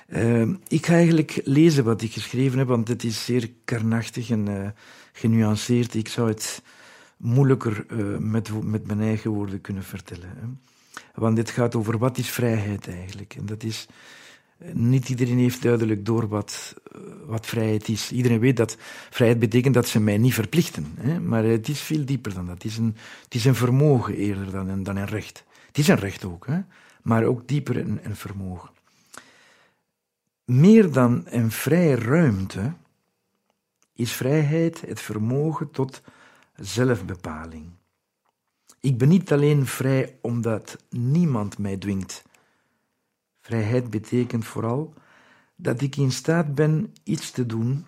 Uh, 0.08 0.48
ik 0.68 0.86
ga 0.86 0.94
eigenlijk 0.94 1.40
lezen 1.44 1.84
wat 1.84 2.02
ik 2.02 2.12
geschreven 2.12 2.58
heb, 2.58 2.68
want 2.68 2.88
het 2.88 3.04
is 3.04 3.24
zeer 3.24 3.50
karnachtig 3.64 4.30
en 4.30 4.48
uh, 4.48 4.68
genuanceerd. 5.12 5.94
Ik 5.94 6.08
zou 6.08 6.28
het 6.28 6.62
moeilijker 7.16 7.86
uh, 7.88 8.18
met, 8.18 8.62
met 8.62 8.86
mijn 8.86 9.00
eigen 9.00 9.30
woorden 9.30 9.60
kunnen 9.60 9.82
vertellen. 9.82 10.28
Hè? 10.28 10.46
Want 11.14 11.36
dit 11.36 11.50
gaat 11.50 11.74
over 11.74 11.98
wat 11.98 12.18
is 12.18 12.30
vrijheid 12.30 12.88
eigenlijk. 12.88 13.34
En 13.34 13.46
dat 13.46 13.62
is 13.62 13.86
niet 14.72 15.08
iedereen 15.08 15.38
heeft 15.38 15.62
duidelijk 15.62 16.06
door 16.06 16.28
wat, 16.28 16.74
eh, 16.92 17.00
wat 17.26 17.46
vrijheid 17.46 17.88
is. 17.88 18.12
Iedereen 18.12 18.38
weet 18.38 18.56
dat 18.56 18.76
vrijheid 19.10 19.40
betekent 19.40 19.74
dat 19.74 19.88
ze 19.88 20.00
mij 20.00 20.18
niet 20.18 20.34
verplichten. 20.34 20.86
Hè? 21.00 21.20
Maar 21.20 21.44
het 21.44 21.68
is 21.68 21.80
veel 21.80 22.04
dieper 22.04 22.34
dan 22.34 22.46
dat. 22.46 22.54
Het 22.54 22.64
is 22.64 22.76
een, 22.76 22.96
het 23.24 23.34
is 23.34 23.44
een 23.44 23.54
vermogen 23.54 24.14
eerder 24.14 24.50
dan 24.50 24.82
dan 24.82 24.96
een 24.96 25.06
recht. 25.06 25.44
Het 25.66 25.78
is 25.78 25.88
een 25.88 25.98
recht 25.98 26.24
ook, 26.24 26.46
hè? 26.46 26.60
maar 27.02 27.24
ook 27.24 27.48
dieper 27.48 27.76
een, 27.76 28.00
een 28.02 28.16
vermogen. 28.16 28.70
Meer 30.46 30.92
dan 30.92 31.22
een 31.24 31.50
vrije 31.50 31.94
ruimte 31.94 32.72
is 33.92 34.12
vrijheid 34.12 34.80
het 34.80 35.00
vermogen 35.00 35.70
tot 35.70 36.02
zelfbepaling. 36.54 37.70
Ik 38.80 38.98
ben 38.98 39.08
niet 39.08 39.32
alleen 39.32 39.66
vrij 39.66 40.18
omdat 40.20 40.76
niemand 40.90 41.58
mij 41.58 41.76
dwingt 41.76 42.24
Vrijheid 43.46 43.90
betekent 43.90 44.44
vooral 44.44 44.94
dat 45.56 45.80
ik 45.80 45.96
in 45.96 46.12
staat 46.12 46.54
ben 46.54 46.94
iets 47.02 47.30
te 47.30 47.46
doen 47.46 47.86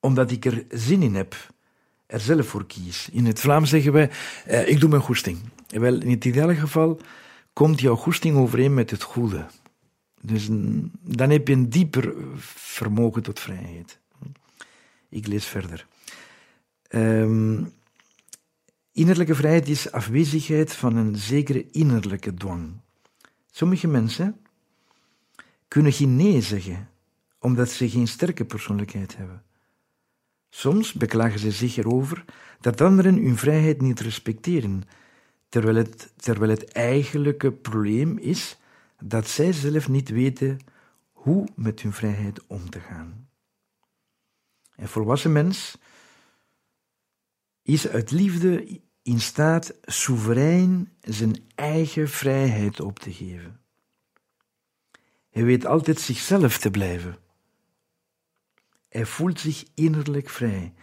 omdat 0.00 0.30
ik 0.30 0.44
er 0.44 0.64
zin 0.68 1.02
in 1.02 1.14
heb, 1.14 1.34
er 2.06 2.20
zelf 2.20 2.46
voor 2.46 2.66
kies. 2.66 3.08
In 3.08 3.26
het 3.26 3.40
Vlaams 3.40 3.70
zeggen 3.70 3.92
wij, 3.92 4.10
eh, 4.44 4.68
ik 4.68 4.80
doe 4.80 4.88
mijn 4.88 5.02
goesting. 5.02 5.38
Wel, 5.68 5.94
in 5.94 6.10
het 6.10 6.24
ideale 6.24 6.54
geval 6.54 7.00
komt 7.52 7.80
jouw 7.80 7.96
goesting 7.96 8.36
overeen 8.36 8.74
met 8.74 8.90
het 8.90 9.02
goede. 9.02 9.46
Dus 10.20 10.48
dan 11.00 11.30
heb 11.30 11.48
je 11.48 11.54
een 11.54 11.70
dieper 11.70 12.14
vermogen 12.36 13.22
tot 13.22 13.40
vrijheid. 13.40 13.98
Ik 15.08 15.26
lees 15.26 15.44
verder. 15.46 15.86
Um, 16.90 17.72
innerlijke 18.92 19.34
vrijheid 19.34 19.68
is 19.68 19.92
afwezigheid 19.92 20.72
van 20.74 20.96
een 20.96 21.16
zekere 21.16 21.70
innerlijke 21.70 22.34
dwang. 22.34 22.72
Sommige 23.50 23.86
mensen 23.86 24.36
kunnen 25.68 25.92
geen 25.92 26.16
nee 26.16 26.40
zeggen, 26.40 26.88
omdat 27.38 27.70
ze 27.70 27.90
geen 27.90 28.08
sterke 28.08 28.44
persoonlijkheid 28.44 29.16
hebben. 29.16 29.42
Soms 30.50 30.92
beklagen 30.92 31.38
ze 31.38 31.50
zich 31.50 31.76
erover 31.76 32.24
dat 32.60 32.80
anderen 32.80 33.14
hun 33.14 33.36
vrijheid 33.36 33.80
niet 33.80 34.00
respecteren, 34.00 34.82
terwijl 35.48 35.76
het, 35.76 36.12
terwijl 36.16 36.50
het 36.50 36.64
eigenlijke 36.64 37.52
probleem 37.52 38.18
is 38.18 38.58
dat 39.04 39.28
zij 39.28 39.52
zelf 39.52 39.88
niet 39.88 40.08
weten 40.08 40.58
hoe 41.12 41.48
met 41.54 41.80
hun 41.80 41.92
vrijheid 41.92 42.46
om 42.46 42.70
te 42.70 42.80
gaan. 42.80 43.28
Een 44.76 44.88
volwassen 44.88 45.32
mens 45.32 45.78
is 47.62 47.88
uit 47.88 48.10
liefde 48.10 48.80
in 49.02 49.20
staat 49.20 49.74
soeverein 49.82 50.92
zijn 51.00 51.44
eigen 51.54 52.08
vrijheid 52.08 52.80
op 52.80 52.98
te 52.98 53.12
geven. 53.12 53.60
Hij 55.30 55.44
weet 55.44 55.66
altijd 55.66 56.00
zichzelf 56.00 56.58
te 56.58 56.70
blijven. 56.70 57.18
Hij 58.88 59.06
voelt 59.06 59.40
zich 59.40 59.64
innerlijk 59.74 60.28
vrij, 60.28 60.74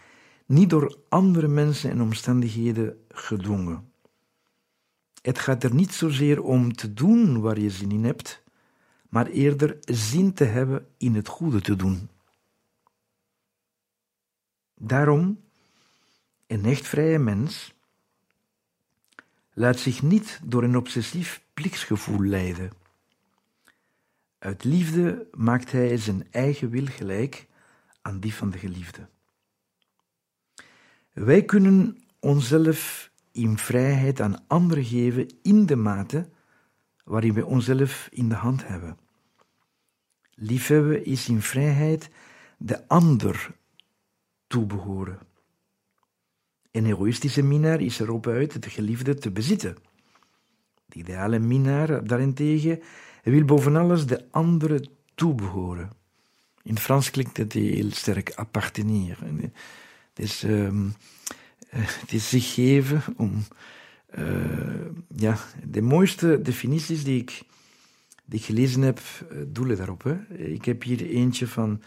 niet 0.46 0.70
door 0.70 0.98
andere 1.08 1.48
mensen 1.48 1.90
en 1.90 2.00
omstandigheden 2.00 3.04
gedwongen. 3.08 3.92
Het 5.26 5.38
gaat 5.38 5.64
er 5.64 5.74
niet 5.74 5.92
zozeer 5.92 6.42
om 6.42 6.72
te 6.72 6.94
doen 6.94 7.40
waar 7.40 7.58
je 7.58 7.70
zin 7.70 7.90
in 7.90 8.04
hebt, 8.04 8.42
maar 9.08 9.26
eerder 9.26 9.78
zin 9.80 10.32
te 10.32 10.44
hebben 10.44 10.86
in 10.96 11.14
het 11.14 11.28
goede 11.28 11.60
te 11.60 11.76
doen. 11.76 12.08
Daarom, 14.74 15.40
een 16.46 16.64
echt 16.64 16.88
vrije 16.88 17.18
mens 17.18 17.74
laat 19.52 19.78
zich 19.78 20.02
niet 20.02 20.40
door 20.44 20.62
een 20.62 20.76
obsessief 20.76 21.42
plichtsgevoel 21.54 22.20
leiden. 22.20 22.72
Uit 24.38 24.64
liefde 24.64 25.26
maakt 25.32 25.72
hij 25.72 25.96
zijn 25.96 26.26
eigen 26.30 26.70
wil 26.70 26.86
gelijk 26.86 27.46
aan 28.02 28.20
die 28.20 28.34
van 28.34 28.50
de 28.50 28.58
geliefde. 28.58 29.08
Wij 31.12 31.44
kunnen 31.44 32.04
onszelf 32.18 33.10
in 33.36 33.58
vrijheid 33.58 34.20
aan 34.20 34.44
anderen 34.46 34.84
geven 34.84 35.26
in 35.42 35.66
de 35.66 35.76
mate 35.76 36.28
waarin 37.04 37.34
we 37.34 37.46
onszelf 37.46 38.08
in 38.10 38.28
de 38.28 38.34
hand 38.34 38.66
hebben. 38.66 38.98
Liefhebben 40.34 41.04
is 41.04 41.28
in 41.28 41.42
vrijheid 41.42 42.10
de 42.58 42.88
ander 42.88 43.54
toebehoren. 44.46 45.18
Een 46.70 46.86
egoïstische 46.86 47.42
minnaar 47.42 47.80
is 47.80 48.00
erop 48.00 48.26
uit 48.26 48.62
de 48.62 48.70
geliefde 48.70 49.14
te 49.14 49.30
bezitten. 49.30 49.76
De 50.86 50.98
ideale 50.98 51.38
minnaar 51.38 52.04
daarentegen 52.04 52.80
wil 53.22 53.44
boven 53.44 53.76
alles 53.76 54.06
de 54.06 54.26
andere 54.30 54.88
toebehoren. 55.14 55.90
In 56.62 56.74
het 56.74 56.82
Frans 56.82 57.10
klinkt 57.10 57.36
het 57.36 57.52
heel 57.52 57.90
sterk 57.90 58.32
appartenir. 58.34 59.18
Het 60.14 60.42
um, 60.42 60.94
het 61.68 62.12
is 62.12 62.28
zich 62.28 62.54
geven 62.54 63.02
om. 63.16 63.42
Uh, 64.18 64.24
ja, 65.16 65.38
de 65.64 65.82
mooiste 65.82 66.42
definities 66.42 67.04
die 67.04 67.20
ik, 67.20 67.42
die 68.24 68.38
ik 68.38 68.44
gelezen 68.44 68.82
heb, 68.82 68.98
eh, 68.98 69.38
doelen 69.46 69.76
daarop. 69.76 70.02
Hè. 70.02 70.34
Ik 70.34 70.64
heb 70.64 70.82
hier 70.82 71.06
eentje 71.06 71.46
van 71.46 71.82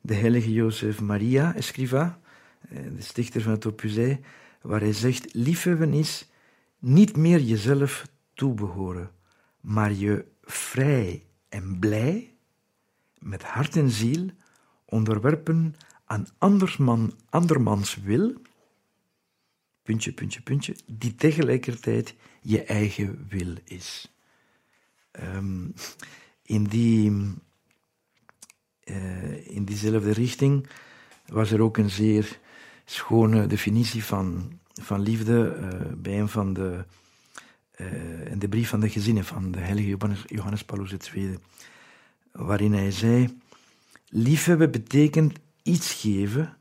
de 0.00 0.14
heilige 0.14 0.52
Jozef 0.52 1.00
Maria 1.00 1.54
Escriva, 1.54 2.20
eh, 2.68 2.78
de 2.96 3.02
stichter 3.02 3.42
van 3.42 3.52
het 3.52 3.66
Opus 3.66 3.96
waar 4.60 4.80
hij 4.80 4.92
zegt: 4.92 5.34
Liefhebben 5.34 5.92
is 5.92 6.28
niet 6.78 7.16
meer 7.16 7.40
jezelf 7.40 8.06
toebehoren, 8.34 9.10
maar 9.60 9.92
je 9.92 10.24
vrij 10.42 11.24
en 11.48 11.78
blij, 11.78 12.34
met 13.18 13.42
hart 13.42 13.76
en 13.76 13.90
ziel, 13.90 14.26
onderwerpen 14.84 15.74
aan 16.04 16.26
andersman, 16.38 17.12
andermans 17.28 17.96
wil, 18.02 18.34
puntje, 19.82 20.12
puntje, 20.12 20.40
puntje, 20.42 20.76
die 20.86 21.14
tegelijkertijd 21.14 22.14
je 22.40 22.64
eigen 22.64 23.26
wil 23.28 23.54
is. 23.64 24.14
Um, 25.12 25.74
in, 26.42 26.64
die, 26.64 27.10
uh, 28.84 29.46
in 29.46 29.64
diezelfde 29.64 30.12
richting 30.12 30.68
was 31.26 31.50
er 31.50 31.60
ook 31.60 31.76
een 31.76 31.90
zeer 31.90 32.38
schone 32.84 33.46
definitie 33.46 34.04
van, 34.04 34.58
van 34.72 35.00
liefde 35.00 35.56
uh, 35.60 35.92
bij 35.96 36.20
een 36.20 36.28
van 36.28 36.52
de, 36.52 36.84
uh, 37.76 38.30
in 38.30 38.38
de 38.38 38.48
brief 38.48 38.68
van 38.68 38.80
de 38.80 38.88
gezinnen 38.88 39.24
van 39.24 39.50
de 39.50 39.58
heilige 39.58 39.88
Johannes, 39.88 40.22
Johannes 40.26 40.64
Paulus 40.64 40.94
II, 41.14 41.38
waarin 42.32 42.72
hij 42.72 42.90
zei, 42.90 43.38
liefhebben 44.08 44.70
betekent 44.70 45.38
iets 45.62 45.92
geven 45.92 46.56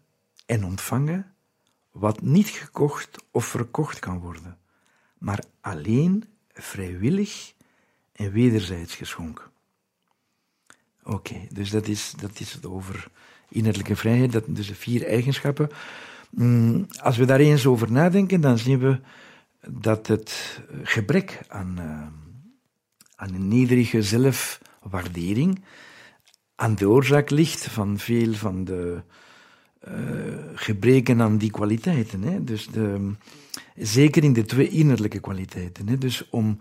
en 0.45 0.65
ontvangen 0.65 1.33
wat 1.91 2.21
niet 2.21 2.47
gekocht 2.47 3.23
of 3.31 3.45
verkocht 3.45 3.99
kan 3.99 4.19
worden, 4.19 4.57
maar 5.17 5.43
alleen 5.61 6.23
vrijwillig 6.53 7.53
en 8.11 8.31
wederzijds 8.31 8.95
geschonken. 8.95 9.45
Oké, 11.03 11.47
dus 11.51 11.69
dat 11.69 11.87
is, 11.87 12.13
dat 12.17 12.39
is 12.39 12.53
het 12.53 12.65
over 12.65 13.07
innerlijke 13.49 13.95
vrijheid, 13.95 14.31
dat, 14.31 14.43
dus 14.47 14.67
de 14.67 14.75
vier 14.75 15.05
eigenschappen. 15.05 15.69
Mm, 16.29 16.87
als 17.01 17.17
we 17.17 17.25
daar 17.25 17.39
eens 17.39 17.65
over 17.65 17.91
nadenken, 17.91 18.41
dan 18.41 18.57
zien 18.57 18.79
we 18.79 18.99
dat 19.67 20.07
het 20.07 20.61
gebrek 20.83 21.39
aan, 21.47 21.75
uh, 21.79 22.07
aan 23.15 23.33
een 23.33 23.47
nederige 23.47 24.01
zelfwaardering 24.01 25.63
aan 26.59 26.75
de 26.75 26.89
oorzaak 26.89 27.29
ligt 27.29 27.65
van 27.65 27.99
veel 27.99 28.33
van 28.33 28.63
de 28.63 29.01
uh, 29.87 29.93
gebreken 30.53 31.21
aan 31.21 31.37
die 31.37 31.51
kwaliteiten. 31.51 32.21
Hè? 32.21 32.43
Dus 32.43 32.67
de, 32.67 33.11
zeker 33.75 34.23
in 34.23 34.33
de 34.33 34.45
twee 34.45 34.69
innerlijke 34.69 35.19
kwaliteiten. 35.19 35.87
Hè? 35.87 35.97
Dus 35.97 36.29
om, 36.29 36.57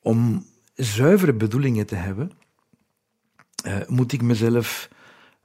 om 0.00 0.44
zuivere 0.74 1.32
bedoelingen 1.32 1.86
te 1.86 1.94
hebben, 1.94 2.32
uh, 3.66 3.76
moet 3.86 4.12
ik 4.12 4.22
mezelf 4.22 4.88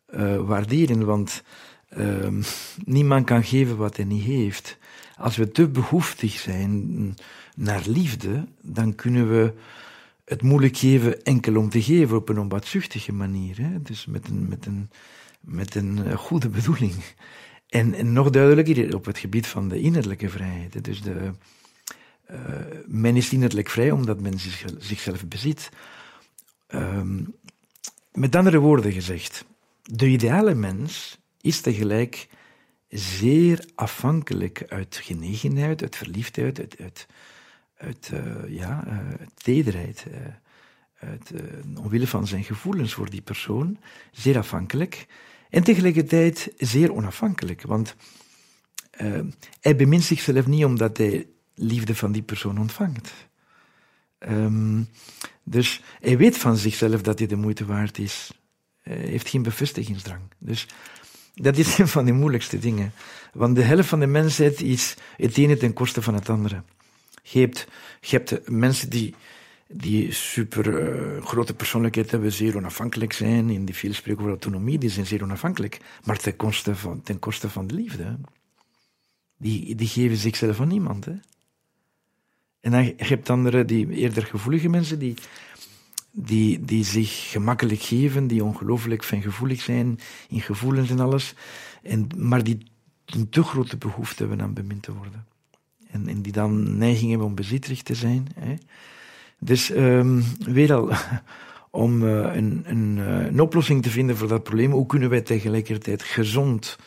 uh, 0.10 0.38
waarderen, 0.38 1.06
want 1.06 1.44
ehm, 1.90 2.42
niemand 2.86 3.26
kan 3.26 3.44
geven 3.44 3.78
wat 3.78 3.96
hij 3.96 4.06
niet 4.06 4.24
heeft. 4.24 4.78
Als 5.18 5.38
we 5.38 5.52
te 5.52 5.68
behoeftig 5.68 6.32
zijn 6.32 7.16
naar 7.56 7.82
liefde, 7.86 8.48
dan 8.62 8.96
kunnen 8.96 9.30
we 9.30 9.54
het 10.26 10.42
moeilijk 10.42 10.78
geven 10.78 11.24
enkel 11.24 11.56
om 11.56 11.70
te 11.70 11.82
geven 11.82 12.18
op 12.18 12.30
een 12.30 12.40
onbaatzuchtige 12.40 13.14
manier. 13.14 13.58
Hè? 13.58 13.82
Dus 13.82 14.06
met 14.06 14.28
een, 14.28 14.48
met 14.48 14.66
een, 14.66 14.90
met 15.40 15.76
een 15.76 16.06
eh, 16.06 16.18
goede 16.18 16.50
bedoeling. 16.50 16.96
En, 17.70 18.14
nog 18.14 18.30
duidelijker 18.30 18.96
op 18.96 19.06
het 19.06 19.18
gebied 19.18 19.48
van 19.48 19.70
de 19.70 19.80
innerlijke 19.80 20.30
vrijheid. 20.30 20.84
Dus 20.84 21.02
de, 21.02 21.32
uh, 22.32 22.38
men 22.86 23.16
is 23.16 23.34
innerlijk 23.34 23.70
vrij 23.70 23.92
omdat 23.92 24.22
men 24.22 24.40
zich, 24.40 24.66
zichzelf 24.78 25.26
bezit. 25.26 25.70
Um, 26.68 27.36
met 28.14 28.36
andere 28.36 28.60
woorden 28.60 28.92
gezegd, 28.92 29.46
de 29.84 30.08
ideale 30.08 30.56
mens 30.56 31.18
is 31.42 31.62
tegelijk 31.62 32.28
zeer 32.90 33.66
afhankelijk 33.76 34.66
uit 34.68 35.00
genegenheid, 35.04 35.82
uit 35.82 35.96
verliefdheid, 35.96 36.60
uit, 36.80 37.08
uit, 37.78 38.12
uh, 38.14 38.58
ja, 38.58 39.04
tederheid. 39.34 40.06
Uit, 41.00 41.32
omwille 41.78 42.08
van 42.08 42.28
zijn 42.28 42.44
gevoelens 42.44 42.94
voor 42.94 43.10
die 43.10 43.22
persoon, 43.22 43.78
zeer 44.12 44.38
afhankelijk. 44.38 45.08
En 45.50 45.64
tegelijkertijd 45.64 46.52
zeer 46.58 46.94
onafhankelijk, 46.94 47.62
want 47.62 47.96
hij 49.60 49.76
bemint 49.76 50.04
zichzelf 50.04 50.48
niet 50.48 50.66
omdat 50.66 50.98
hij 50.98 51.28
liefde 51.56 51.96
van 51.96 52.12
die 52.12 52.22
persoon 52.22 52.60
ontvangt. 52.60 53.14
Um, 54.20 54.90
dus 55.44 55.82
hij 56.00 56.18
weet 56.18 56.38
van 56.38 56.58
zichzelf 56.58 57.02
dat 57.02 57.20
hij 57.20 57.28
de 57.28 57.36
moeite 57.36 57.66
waard 57.66 57.98
is. 57.98 58.32
Hij 58.82 58.98
heeft 58.98 59.30
geen 59.30 59.44
bevestigingsdrang. 59.44 60.22
Dus 60.38 60.68
dat 61.34 61.58
is 61.58 61.78
een 61.78 61.88
van 61.98 62.06
de 62.06 62.12
moeilijkste 62.12 62.60
dingen. 62.60 62.94
Want 63.34 63.56
de 63.56 63.62
helft 63.62 63.90
van 63.90 64.00
de 64.00 64.08
mensheid 64.08 64.62
is 64.62 64.96
het 65.18 65.38
ene 65.38 65.58
ten 65.58 65.74
koste 65.74 66.02
van 66.02 66.14
het 66.14 66.30
andere. 66.30 66.64
Je 67.22 67.40
hebt, 67.40 67.68
je 68.02 68.16
hebt 68.18 68.50
mensen 68.50 68.90
die, 68.90 69.16
die 69.74 70.12
super 70.12 70.66
uh, 70.66 71.24
grote 71.24 71.54
persoonlijkheid 71.54 72.12
hebben, 72.12 72.32
zeer 72.32 72.58
onafhankelijk 72.58 73.14
zijn. 73.14 73.50
In 73.50 73.66
die 73.66 73.76
veel 73.76 73.94
spreken 73.94 74.20
over 74.20 74.32
autonomie, 74.32 74.78
die 74.78 74.90
zijn 74.90 75.06
zeer 75.06 75.24
onafhankelijk. 75.24 75.80
Maar 76.04 76.18
ten 76.18 76.36
koste 76.36 76.76
van, 76.76 77.02
ten 77.02 77.20
koste 77.20 77.50
van 77.50 77.68
de 77.68 77.74
liefde. 77.74 78.18
Die, 79.38 79.76
die 79.76 79.88
geven 79.88 80.18
zichzelf 80.18 80.60
aan 80.60 80.68
niemand. 80.68 81.06
Hè. 81.06 81.14
En 82.60 82.72
dan, 82.72 82.84
je 82.86 82.94
hebt 82.98 83.30
andere, 83.30 83.66
die 83.66 83.90
eerder 83.90 84.26
gevoelige 84.26 84.70
mensen, 84.70 85.00
die, 85.00 85.16
die, 86.12 86.66
die 86.66 86.84
zich 86.84 87.32
gemakkelijk 87.32 87.82
geven, 87.82 88.28
die 88.28 88.44
ongelooflijk 88.44 89.04
fijngevoelig 89.04 89.62
zijn 89.62 90.00
in 90.30 90.42
gevoelens 90.42 90.90
en 90.90 91.00
alles, 91.00 91.34
en, 91.84 92.08
maar 92.16 92.44
die 92.44 92.58
een 93.06 93.30
te 93.30 93.44
grote 93.44 93.78
behoefte 93.78 94.24
hebben 94.24 94.42
aan 94.42 94.54
bemind 94.54 94.84
te 94.84 94.94
worden. 94.94 95.26
En, 95.88 96.08
en 96.08 96.22
die 96.22 96.32
dan 96.32 96.78
neiging 96.78 97.10
hebben 97.10 97.28
om 97.28 97.36
bezitterig 97.36 97.82
te 97.82 97.96
zijn. 97.96 98.28
Hè. 98.36 98.56
Dus 99.40 99.70
um, 99.70 100.24
weer 100.40 100.74
al, 100.74 100.92
om 101.84 102.04
uh, 102.04 102.36
een, 102.36 102.64
een, 102.66 102.98
uh, 102.98 103.26
een 103.26 103.42
oplossing 103.42 103.84
te 103.84 103.90
vinden 103.90 104.18
voor 104.18 104.28
dat 104.28 104.44
probleem, 104.44 104.72
hoe 104.72 104.86
kunnen 104.86 105.10
wij 105.10 105.22
tegelijkertijd 105.22 106.04
gezond 106.04 106.78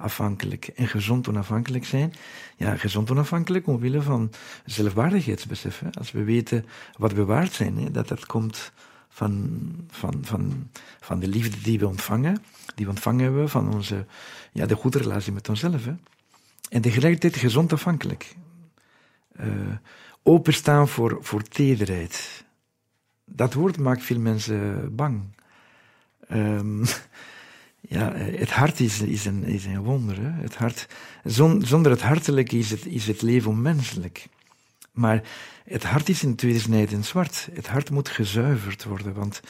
afhankelijk 0.00 0.66
en 0.66 0.88
gezond 0.88 1.28
onafhankelijk 1.28 1.84
zijn. 1.84 2.12
Ja, 2.56 2.76
gezond 2.76 3.10
onafhankelijk 3.10 3.66
omwille 3.66 4.02
van 4.02 4.30
zelfwaardigheidsbesef. 4.64 5.78
Hè. 5.78 5.90
Als 5.98 6.12
we 6.12 6.24
weten 6.24 6.66
wat 6.96 7.12
we 7.12 7.24
waard 7.24 7.52
zijn, 7.52 7.78
hè, 7.78 7.90
dat 7.90 8.08
dat 8.08 8.26
komt 8.26 8.72
van, 9.08 9.60
van, 9.90 10.18
van, 10.22 10.68
van 11.00 11.18
de 11.18 11.28
liefde 11.28 11.60
die 11.62 11.78
we 11.78 11.88
ontvangen, 11.88 12.42
die 12.74 12.84
we 12.84 12.90
ontvangen 12.90 13.24
hebben 13.24 13.48
van 13.48 13.74
onze, 13.74 14.06
ja, 14.52 14.66
de 14.66 14.76
goede 14.76 14.98
relatie 14.98 15.32
met 15.32 15.48
onszelf. 15.48 15.84
Hè. 15.84 15.94
En 16.68 16.80
tegelijkertijd 16.80 17.36
gezond 17.36 17.72
afhankelijk. 17.72 18.36
Uh, 19.40 19.46
openstaan 20.22 20.88
voor, 20.88 21.18
voor 21.20 21.42
tederheid. 21.42 22.44
Dat 23.24 23.54
woord 23.54 23.78
maakt 23.78 24.02
veel 24.02 24.18
mensen 24.18 24.88
bang. 24.96 25.22
Um, 26.32 26.84
ja, 27.80 28.12
het 28.14 28.50
hart 28.50 28.80
is, 28.80 29.00
is, 29.00 29.24
een, 29.24 29.44
is 29.44 29.64
een 29.64 29.82
wonder. 29.82 30.16
Hè? 30.20 30.30
Het 30.42 30.56
hart, 30.56 30.86
zonder 31.24 31.90
het 31.90 32.02
hartelijke 32.02 32.58
is 32.58 32.70
het, 32.70 32.86
is 32.86 33.06
het 33.06 33.22
leven 33.22 33.50
onmenselijk. 33.50 34.26
Maar 34.92 35.22
het 35.64 35.82
hart 35.82 36.08
is 36.08 36.22
in 36.22 36.34
tweede 36.34 37.02
zwart. 37.02 37.48
Het 37.52 37.68
hart 37.68 37.90
moet 37.90 38.08
gezuiverd 38.08 38.84
worden, 38.84 39.14
want 39.14 39.40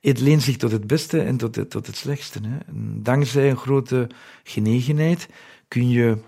het 0.00 0.20
leent 0.20 0.42
zich 0.42 0.56
tot 0.56 0.70
het 0.70 0.86
beste 0.86 1.22
en 1.22 1.36
tot 1.36 1.56
het, 1.56 1.70
tot 1.70 1.86
het 1.86 1.96
slechtste. 1.96 2.40
Hè? 2.42 2.58
dankzij 3.02 3.50
een 3.50 3.56
grote 3.56 4.10
genegenheid 4.42 5.28
kun 5.68 5.90
je. 5.90 6.18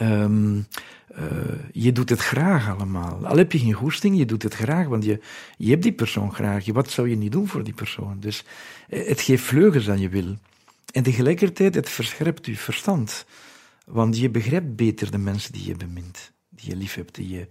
Um, 0.00 0.66
uh, 1.18 1.24
je 1.72 1.92
doet 1.92 2.10
het 2.10 2.20
graag 2.20 2.70
allemaal. 2.70 3.26
Al 3.26 3.36
heb 3.36 3.52
je 3.52 3.58
geen 3.58 3.72
goesting, 3.72 4.18
je 4.18 4.26
doet 4.26 4.42
het 4.42 4.54
graag, 4.54 4.86
want 4.86 5.04
je, 5.04 5.20
je 5.56 5.70
hebt 5.70 5.82
die 5.82 5.92
persoon 5.92 6.34
graag. 6.34 6.66
Wat 6.66 6.90
zou 6.90 7.08
je 7.08 7.16
niet 7.16 7.32
doen 7.32 7.48
voor 7.48 7.64
die 7.64 7.74
persoon? 7.74 8.20
Dus 8.20 8.44
eh, 8.88 9.06
het 9.08 9.20
geeft 9.20 9.44
vleugels 9.44 9.88
aan 9.88 10.00
je 10.00 10.08
wil. 10.08 10.36
En 10.92 11.02
tegelijkertijd, 11.02 11.74
het 11.74 11.88
verscherpt 11.88 12.46
je 12.46 12.56
verstand. 12.56 13.26
Want 13.84 14.18
je 14.18 14.30
begrijpt 14.30 14.76
beter 14.76 15.10
de 15.10 15.18
mensen 15.18 15.52
die 15.52 15.66
je 15.66 15.76
bemint, 15.76 16.32
die 16.48 16.70
je 16.70 16.76
lief 16.76 16.94
hebt, 16.94 17.14
die 17.14 17.28
je, 17.28 17.48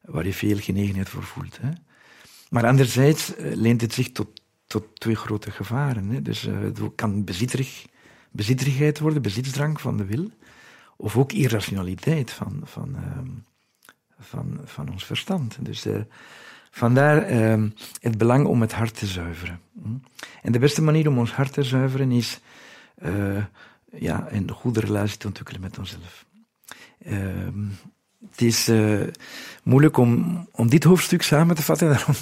waar 0.00 0.26
je 0.26 0.32
veel 0.32 0.58
genegenheid 0.58 1.08
voor 1.08 1.24
voelt. 1.24 1.58
Hè? 1.60 1.70
Maar 2.50 2.66
anderzijds 2.66 3.36
eh, 3.36 3.54
leent 3.54 3.80
het 3.80 3.92
zich 3.92 4.12
tot, 4.12 4.42
tot 4.66 4.84
twee 4.94 5.14
grote 5.14 5.50
gevaren. 5.50 6.08
Hè? 6.08 6.22
Dus 6.22 6.42
het 6.42 6.80
kan 6.94 7.24
bezitterig, 7.24 7.84
bezitterigheid 8.30 8.98
worden, 8.98 9.22
bezitsdrang 9.22 9.80
van 9.80 9.96
de 9.96 10.04
wil, 10.04 10.30
of 10.96 11.16
ook 11.16 11.32
irrationaliteit 11.32 12.30
van, 12.30 12.60
van, 12.64 12.88
uh, 12.88 13.18
van, 14.18 14.60
van 14.64 14.90
ons 14.90 15.04
verstand. 15.04 15.56
Dus 15.60 15.86
uh, 15.86 16.00
Vandaar 16.76 17.22
ehm, 17.22 17.68
het 18.00 18.18
belang 18.18 18.46
om 18.46 18.60
het 18.60 18.72
hart 18.72 18.98
te 18.98 19.06
zuiveren. 19.06 19.60
Hm? 19.82 19.88
En 20.42 20.52
de 20.52 20.58
beste 20.58 20.82
manier 20.82 21.08
om 21.08 21.18
ons 21.18 21.32
hart 21.32 21.52
te 21.52 21.62
zuiveren 21.62 22.12
is 22.12 22.40
uh, 23.02 23.44
ja, 23.92 24.26
een 24.30 24.50
goede 24.50 24.80
relatie 24.80 25.18
te 25.18 25.26
ontwikkelen 25.26 25.60
met 25.60 25.78
onszelf. 25.78 26.26
Ehm, 27.04 27.64
het 28.30 28.40
is 28.40 28.68
uh, 28.68 29.02
moeilijk 29.62 29.96
om, 29.96 30.48
om 30.52 30.68
dit 30.68 30.84
hoofdstuk 30.84 31.22
samen 31.22 31.56
te 31.56 31.62
vatten. 31.62 31.88
Daarom, 31.96 32.14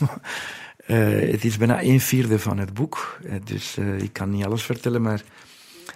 het 1.31 1.45
is 1.45 1.57
bijna 1.57 1.83
een 1.83 2.01
vierde 2.01 2.39
van 2.39 2.59
het 2.59 2.75
boek. 2.75 3.21
dus 3.45 3.79
ik 3.79 4.13
kan 4.13 4.31
niet 4.31 4.45
alles 4.45 4.63
vertellen, 4.63 5.03
maar, 5.03 5.23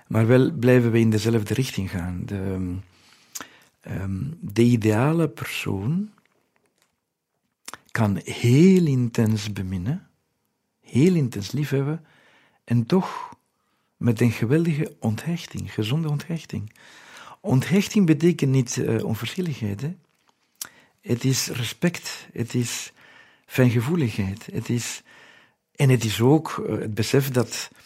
maar 0.06 0.26
wel 0.26 0.50
blijven 0.50 0.90
we 0.90 0.98
in 0.98 1.10
dezelfde 1.10 1.54
richting 1.54 1.90
gaan. 1.90 2.22
De, 2.24 2.76
um, 3.90 4.38
de 4.40 4.62
ideale 4.62 5.28
persoon 5.28 6.10
kan 7.90 8.20
heel 8.24 8.86
intens 8.86 9.52
beminnen, 9.52 10.08
heel 10.80 11.14
intens 11.14 11.52
liefhebben 11.52 12.04
en 12.64 12.86
toch 12.86 13.36
met 13.96 14.20
een 14.20 14.32
geweldige 14.32 14.96
onthechting, 15.00 15.74
gezonde 15.74 16.08
onthechting. 16.08 16.72
Onthechting 17.40 18.06
betekent 18.06 18.50
niet 18.50 18.76
uh, 18.76 19.04
onverschilligheid. 19.04 19.80
Hè? 19.80 19.94
Het 21.00 21.24
is 21.24 21.46
respect, 21.46 22.28
het 22.32 22.54
is 22.54 22.92
fijngevoeligheid, 23.46 24.46
het 24.52 24.68
is, 24.68 25.02
en 25.76 25.88
het 25.88 26.04
is 26.04 26.20
ook 26.20 26.64
uh, 26.68 26.78
het 26.78 26.94
besef 26.94 27.30
dat 27.30 27.70
eh, 27.72 27.78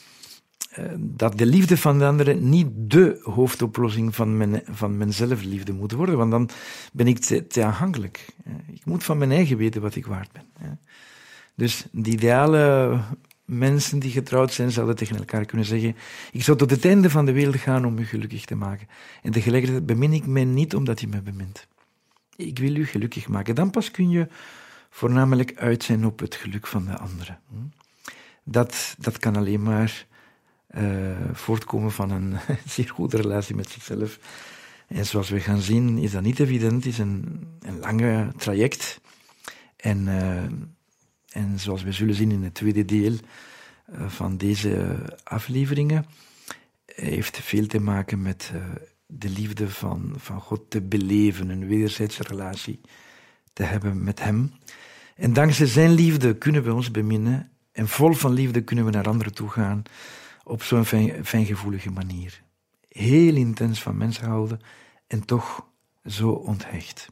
dat 0.98 1.38
de 1.38 1.46
liefde 1.46 1.76
van 1.76 1.98
de 1.98 2.06
anderen 2.06 2.48
niet 2.48 2.68
de 2.72 3.20
hoofdoplossing 3.22 4.14
van 4.14 4.36
mijn, 4.36 4.62
van 4.70 4.96
mijn 4.96 5.12
zelfliefde 5.12 5.72
moet 5.72 5.92
worden, 5.92 6.16
want 6.16 6.30
dan 6.30 6.48
ben 6.92 7.06
ik 7.06 7.18
te, 7.18 7.46
te 7.46 7.64
aanhankelijk. 7.64 8.26
Ik 8.72 8.84
moet 8.84 9.04
van 9.04 9.18
mijn 9.18 9.30
eigen 9.30 9.56
weten 9.56 9.80
wat 9.80 9.94
ik 9.94 10.06
waard 10.06 10.32
ben. 10.32 10.80
Dus 11.54 11.86
de 11.90 12.10
ideale 12.10 13.00
mensen 13.44 13.98
die 13.98 14.10
getrouwd 14.10 14.52
zijn, 14.52 14.70
zouden 14.70 14.96
tegen 14.96 15.16
elkaar 15.16 15.44
kunnen 15.44 15.66
zeggen: 15.66 15.96
Ik 16.32 16.42
zou 16.42 16.58
tot 16.58 16.70
het 16.70 16.84
einde 16.84 17.10
van 17.10 17.24
de 17.24 17.32
wereld 17.32 17.56
gaan 17.56 17.84
om 17.84 17.98
u 17.98 18.04
gelukkig 18.04 18.44
te 18.44 18.54
maken. 18.54 18.88
En 19.22 19.32
tegelijkertijd 19.32 19.86
bemin 19.86 20.12
ik 20.12 20.26
mij 20.26 20.44
niet 20.44 20.74
omdat 20.74 21.02
u 21.02 21.06
mij 21.06 21.22
bemint. 21.22 21.66
Ik 22.36 22.58
wil 22.58 22.76
u 22.76 22.86
gelukkig 22.86 23.28
maken. 23.28 23.54
Dan 23.54 23.70
pas 23.70 23.90
kun 23.90 24.10
je 24.10 24.28
voornamelijk 24.90 25.56
uit 25.56 25.82
zijn 25.82 26.06
op 26.06 26.18
het 26.18 26.34
geluk 26.34 26.66
van 26.66 26.84
de 26.84 26.98
anderen. 26.98 27.40
Dat, 28.44 28.94
dat 28.98 29.18
kan 29.18 29.36
alleen 29.36 29.62
maar 29.62 30.06
voortkomen 31.32 31.92
van 31.92 32.10
een 32.10 32.36
zeer 32.66 32.88
goede 32.88 33.16
relatie 33.16 33.54
met 33.54 33.70
zichzelf. 33.70 34.18
En 34.88 35.06
zoals 35.06 35.28
we 35.28 35.40
gaan 35.40 35.60
zien, 35.60 35.98
is 35.98 36.10
dat 36.10 36.22
niet 36.22 36.40
evident. 36.40 36.72
Het 36.72 36.92
is 36.92 36.98
een, 36.98 37.46
een 37.60 37.78
lange 37.78 38.32
traject. 38.36 39.00
En, 39.76 40.06
uh, 40.06 40.42
en 41.28 41.58
zoals 41.60 41.82
we 41.82 41.92
zullen 41.92 42.14
zien 42.14 42.30
in 42.30 42.42
het 42.42 42.54
tweede 42.54 42.84
deel 42.84 43.12
uh, 43.12 44.08
van 44.08 44.36
deze 44.36 44.96
afleveringen, 45.24 46.06
heeft 46.86 47.38
veel 47.38 47.66
te 47.66 47.80
maken 47.80 48.22
met 48.22 48.52
de 49.06 49.28
liefde 49.28 49.68
van, 49.68 50.12
van 50.16 50.40
God 50.40 50.70
te 50.70 50.80
beleven, 50.80 51.48
een 51.48 51.66
wederzijdse 51.66 52.22
relatie 52.22 52.80
te 53.52 53.62
hebben 53.62 54.04
met 54.04 54.22
Hem. 54.22 54.52
En 55.16 55.32
dankzij 55.32 55.66
Zijn 55.66 55.90
liefde 55.90 56.38
kunnen 56.38 56.62
we 56.62 56.74
ons 56.74 56.90
beminnen 56.90 57.50
en 57.72 57.88
vol 57.88 58.12
van 58.12 58.32
liefde 58.32 58.60
kunnen 58.60 58.84
we 58.84 58.90
naar 58.90 59.08
anderen 59.08 59.34
toe 59.34 59.48
gaan 59.48 59.82
op 60.44 60.62
zo'n 60.62 60.84
fijn, 60.84 61.24
fijngevoelige 61.24 61.90
manier. 61.90 62.42
Heel 62.88 63.34
intens 63.34 63.82
van 63.82 63.96
mensen 63.96 64.26
houden 64.26 64.60
en 65.06 65.24
toch 65.24 65.66
zo 66.04 66.30
onthecht. 66.30 67.08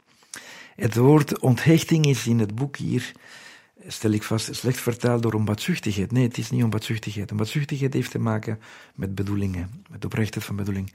Het 0.77 0.97
woord 0.97 1.39
onthechting 1.39 2.07
is 2.07 2.27
in 2.27 2.39
het 2.39 2.55
boek 2.55 2.77
hier, 2.77 3.13
stel 3.87 4.11
ik 4.11 4.23
vast, 4.23 4.55
slecht 4.55 4.81
vertaald 4.81 5.23
door 5.23 5.33
onbaatzuchtigheid. 5.35 6.13
Nee, 6.13 6.27
het 6.27 6.39
is 6.39 6.51
niet 6.51 6.63
onbaatzuchtigheid. 6.63 7.31
Onbaatzuchtigheid 7.31 7.93
heeft 7.93 8.11
te 8.11 8.19
maken 8.19 8.61
met 8.95 9.15
bedoelingen, 9.15 9.85
met 9.91 10.05
oprechtheid 10.05 10.45
van 10.45 10.57
bedoeling. 10.57 10.93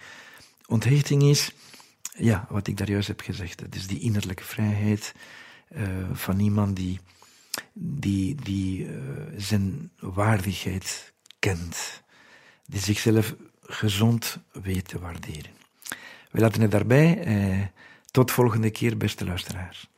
Onthechting 0.67 1.23
is, 1.23 1.51
ja, 2.17 2.47
wat 2.49 2.67
ik 2.67 2.77
daar 2.77 2.89
juist 2.89 3.07
heb 3.07 3.21
gezegd, 3.21 3.59
het 3.59 3.75
is 3.75 3.87
die 3.87 3.99
innerlijke 3.99 4.43
vrijheid 4.43 5.13
uh, 5.75 5.83
van 6.13 6.39
iemand 6.39 6.75
die, 6.75 6.99
die, 7.73 8.35
die 8.35 8.85
uh, 8.85 8.99
zijn 9.37 9.91
waardigheid 9.99 11.13
kent 11.39 12.03
die 12.65 12.79
zichzelf 12.79 13.35
gezond 13.61 14.37
weet 14.51 14.87
te 14.87 14.99
waarderen. 14.99 15.51
We 16.31 16.39
laten 16.39 16.61
het 16.61 16.71
daarbij. 16.71 17.23
Eh, 17.23 17.65
tot 18.11 18.31
volgende 18.31 18.69
keer, 18.69 18.97
beste 18.97 19.25
luisteraars. 19.25 19.89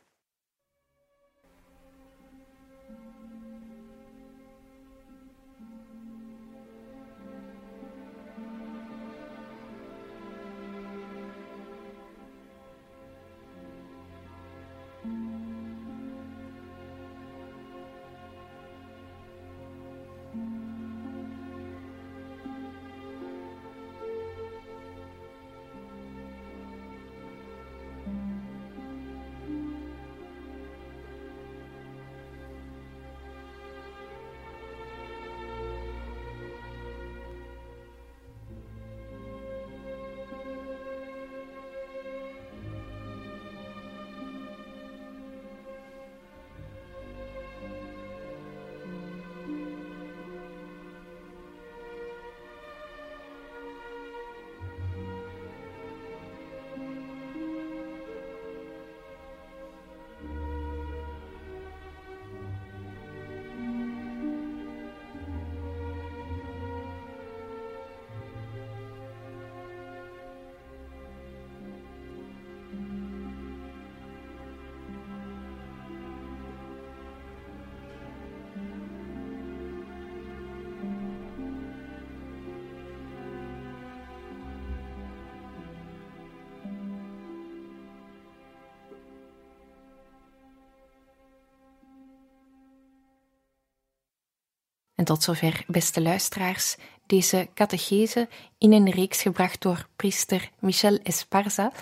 En 94.98 95.04
tot 95.04 95.22
zover, 95.22 95.64
beste 95.66 96.00
luisteraars, 96.00 96.76
deze 97.06 97.48
catechese 97.54 98.28
in 98.58 98.72
een 98.72 98.90
reeks 98.90 99.22
gebracht 99.22 99.62
door 99.62 99.88
priester 99.96 100.50
Michel 100.58 100.98
Esparza 101.02 101.72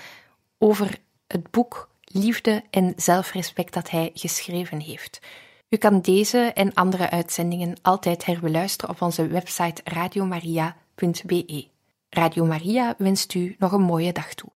over 0.58 0.98
het 1.26 1.50
boek 1.50 1.88
Liefde 2.04 2.62
en 2.70 2.92
Zelfrespect 2.96 3.72
dat 3.72 3.90
hij 3.90 4.10
geschreven 4.14 4.80
heeft. 4.80 5.20
U 5.68 5.76
kan 5.76 6.00
deze 6.00 6.38
en 6.38 6.74
andere 6.74 7.10
uitzendingen 7.10 7.76
altijd 7.82 8.24
herbeluisteren 8.24 8.94
op 8.94 9.02
onze 9.02 9.26
website 9.26 9.82
radiomaria.be. 9.84 11.68
Radio 12.08 12.44
Maria 12.44 12.94
wenst 12.98 13.34
u 13.34 13.56
nog 13.58 13.72
een 13.72 13.82
mooie 13.82 14.12
dag 14.12 14.34
toe. 14.34 14.50